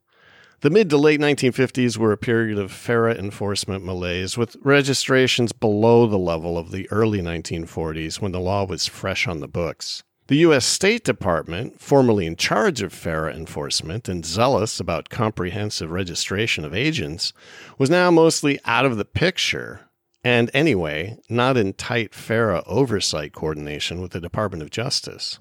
The 0.62 0.70
mid 0.70 0.90
to 0.90 0.98
late 0.98 1.22
1950s 1.22 1.96
were 1.96 2.12
a 2.12 2.18
period 2.18 2.60
of 2.60 2.70
FARA 2.70 3.16
enforcement 3.16 3.86
malaise, 3.86 4.38
with 4.38 4.58
registrations 4.62 5.54
below 5.54 6.06
the 6.06 6.18
level 6.18 6.58
of 6.58 6.72
the 6.72 6.86
early 6.92 7.22
1940s 7.22 8.20
when 8.20 8.34
the 8.34 8.42
law 8.42 8.66
was 8.66 8.86
fresh 8.86 9.26
on 9.26 9.40
the 9.40 9.48
books. 9.48 10.04
The 10.28 10.36
U.S. 10.40 10.66
State 10.66 11.06
Department, 11.06 11.80
formerly 11.80 12.26
in 12.26 12.36
charge 12.36 12.82
of 12.82 12.92
FARA 12.92 13.34
enforcement 13.34 14.10
and 14.10 14.26
zealous 14.26 14.82
about 14.82 15.08
comprehensive 15.08 15.92
registration 15.92 16.66
of 16.66 16.76
agents, 16.76 17.32
was 17.78 17.90
now 17.90 18.12
mostly 18.12 18.60
out 18.66 18.86
of 18.86 18.98
the 18.98 19.06
picture, 19.06 19.90
and 20.26 20.52
anyway, 20.54 21.18
not 21.30 21.56
in 21.56 21.72
tight 21.72 22.14
FARA 22.14 22.64
oversight 22.66 23.32
coordination 23.32 24.02
with 24.02 24.12
the 24.12 24.20
Department 24.20 24.62
of 24.62 24.72
Justice. 24.72 25.40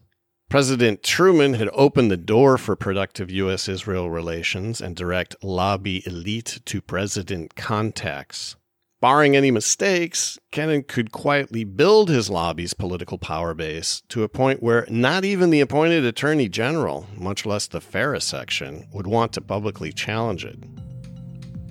President 0.48 1.02
Truman 1.02 1.54
had 1.54 1.68
opened 1.74 2.10
the 2.10 2.16
door 2.16 2.56
for 2.56 2.74
productive 2.74 3.30
U.S. 3.30 3.68
Israel 3.68 4.08
relations 4.08 4.80
and 4.80 4.96
direct 4.96 5.36
lobby 5.44 6.02
elite 6.06 6.60
to 6.64 6.80
president 6.80 7.54
contacts. 7.54 8.56
Barring 9.02 9.36
any 9.36 9.50
mistakes, 9.50 10.38
Kenen 10.50 10.88
could 10.88 11.12
quietly 11.12 11.64
build 11.64 12.08
his 12.08 12.30
lobby's 12.30 12.72
political 12.72 13.18
power 13.18 13.52
base 13.52 14.02
to 14.08 14.22
a 14.22 14.28
point 14.28 14.62
where 14.62 14.86
not 14.88 15.22
even 15.22 15.50
the 15.50 15.60
appointed 15.60 16.06
attorney 16.06 16.48
general, 16.48 17.06
much 17.14 17.44
less 17.44 17.66
the 17.66 17.82
FARA 17.82 18.22
section, 18.22 18.88
would 18.90 19.06
want 19.06 19.34
to 19.34 19.42
publicly 19.42 19.92
challenge 19.92 20.46
it. 20.46 20.58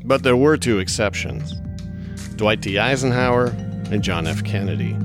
But 0.06 0.22
there 0.22 0.38
were 0.38 0.56
two 0.56 0.78
exceptions 0.78 1.52
Dwight 2.36 2.62
D. 2.62 2.78
Eisenhower 2.78 3.48
and 3.90 4.04
John 4.04 4.28
F. 4.28 4.44
Kennedy. 4.44 4.96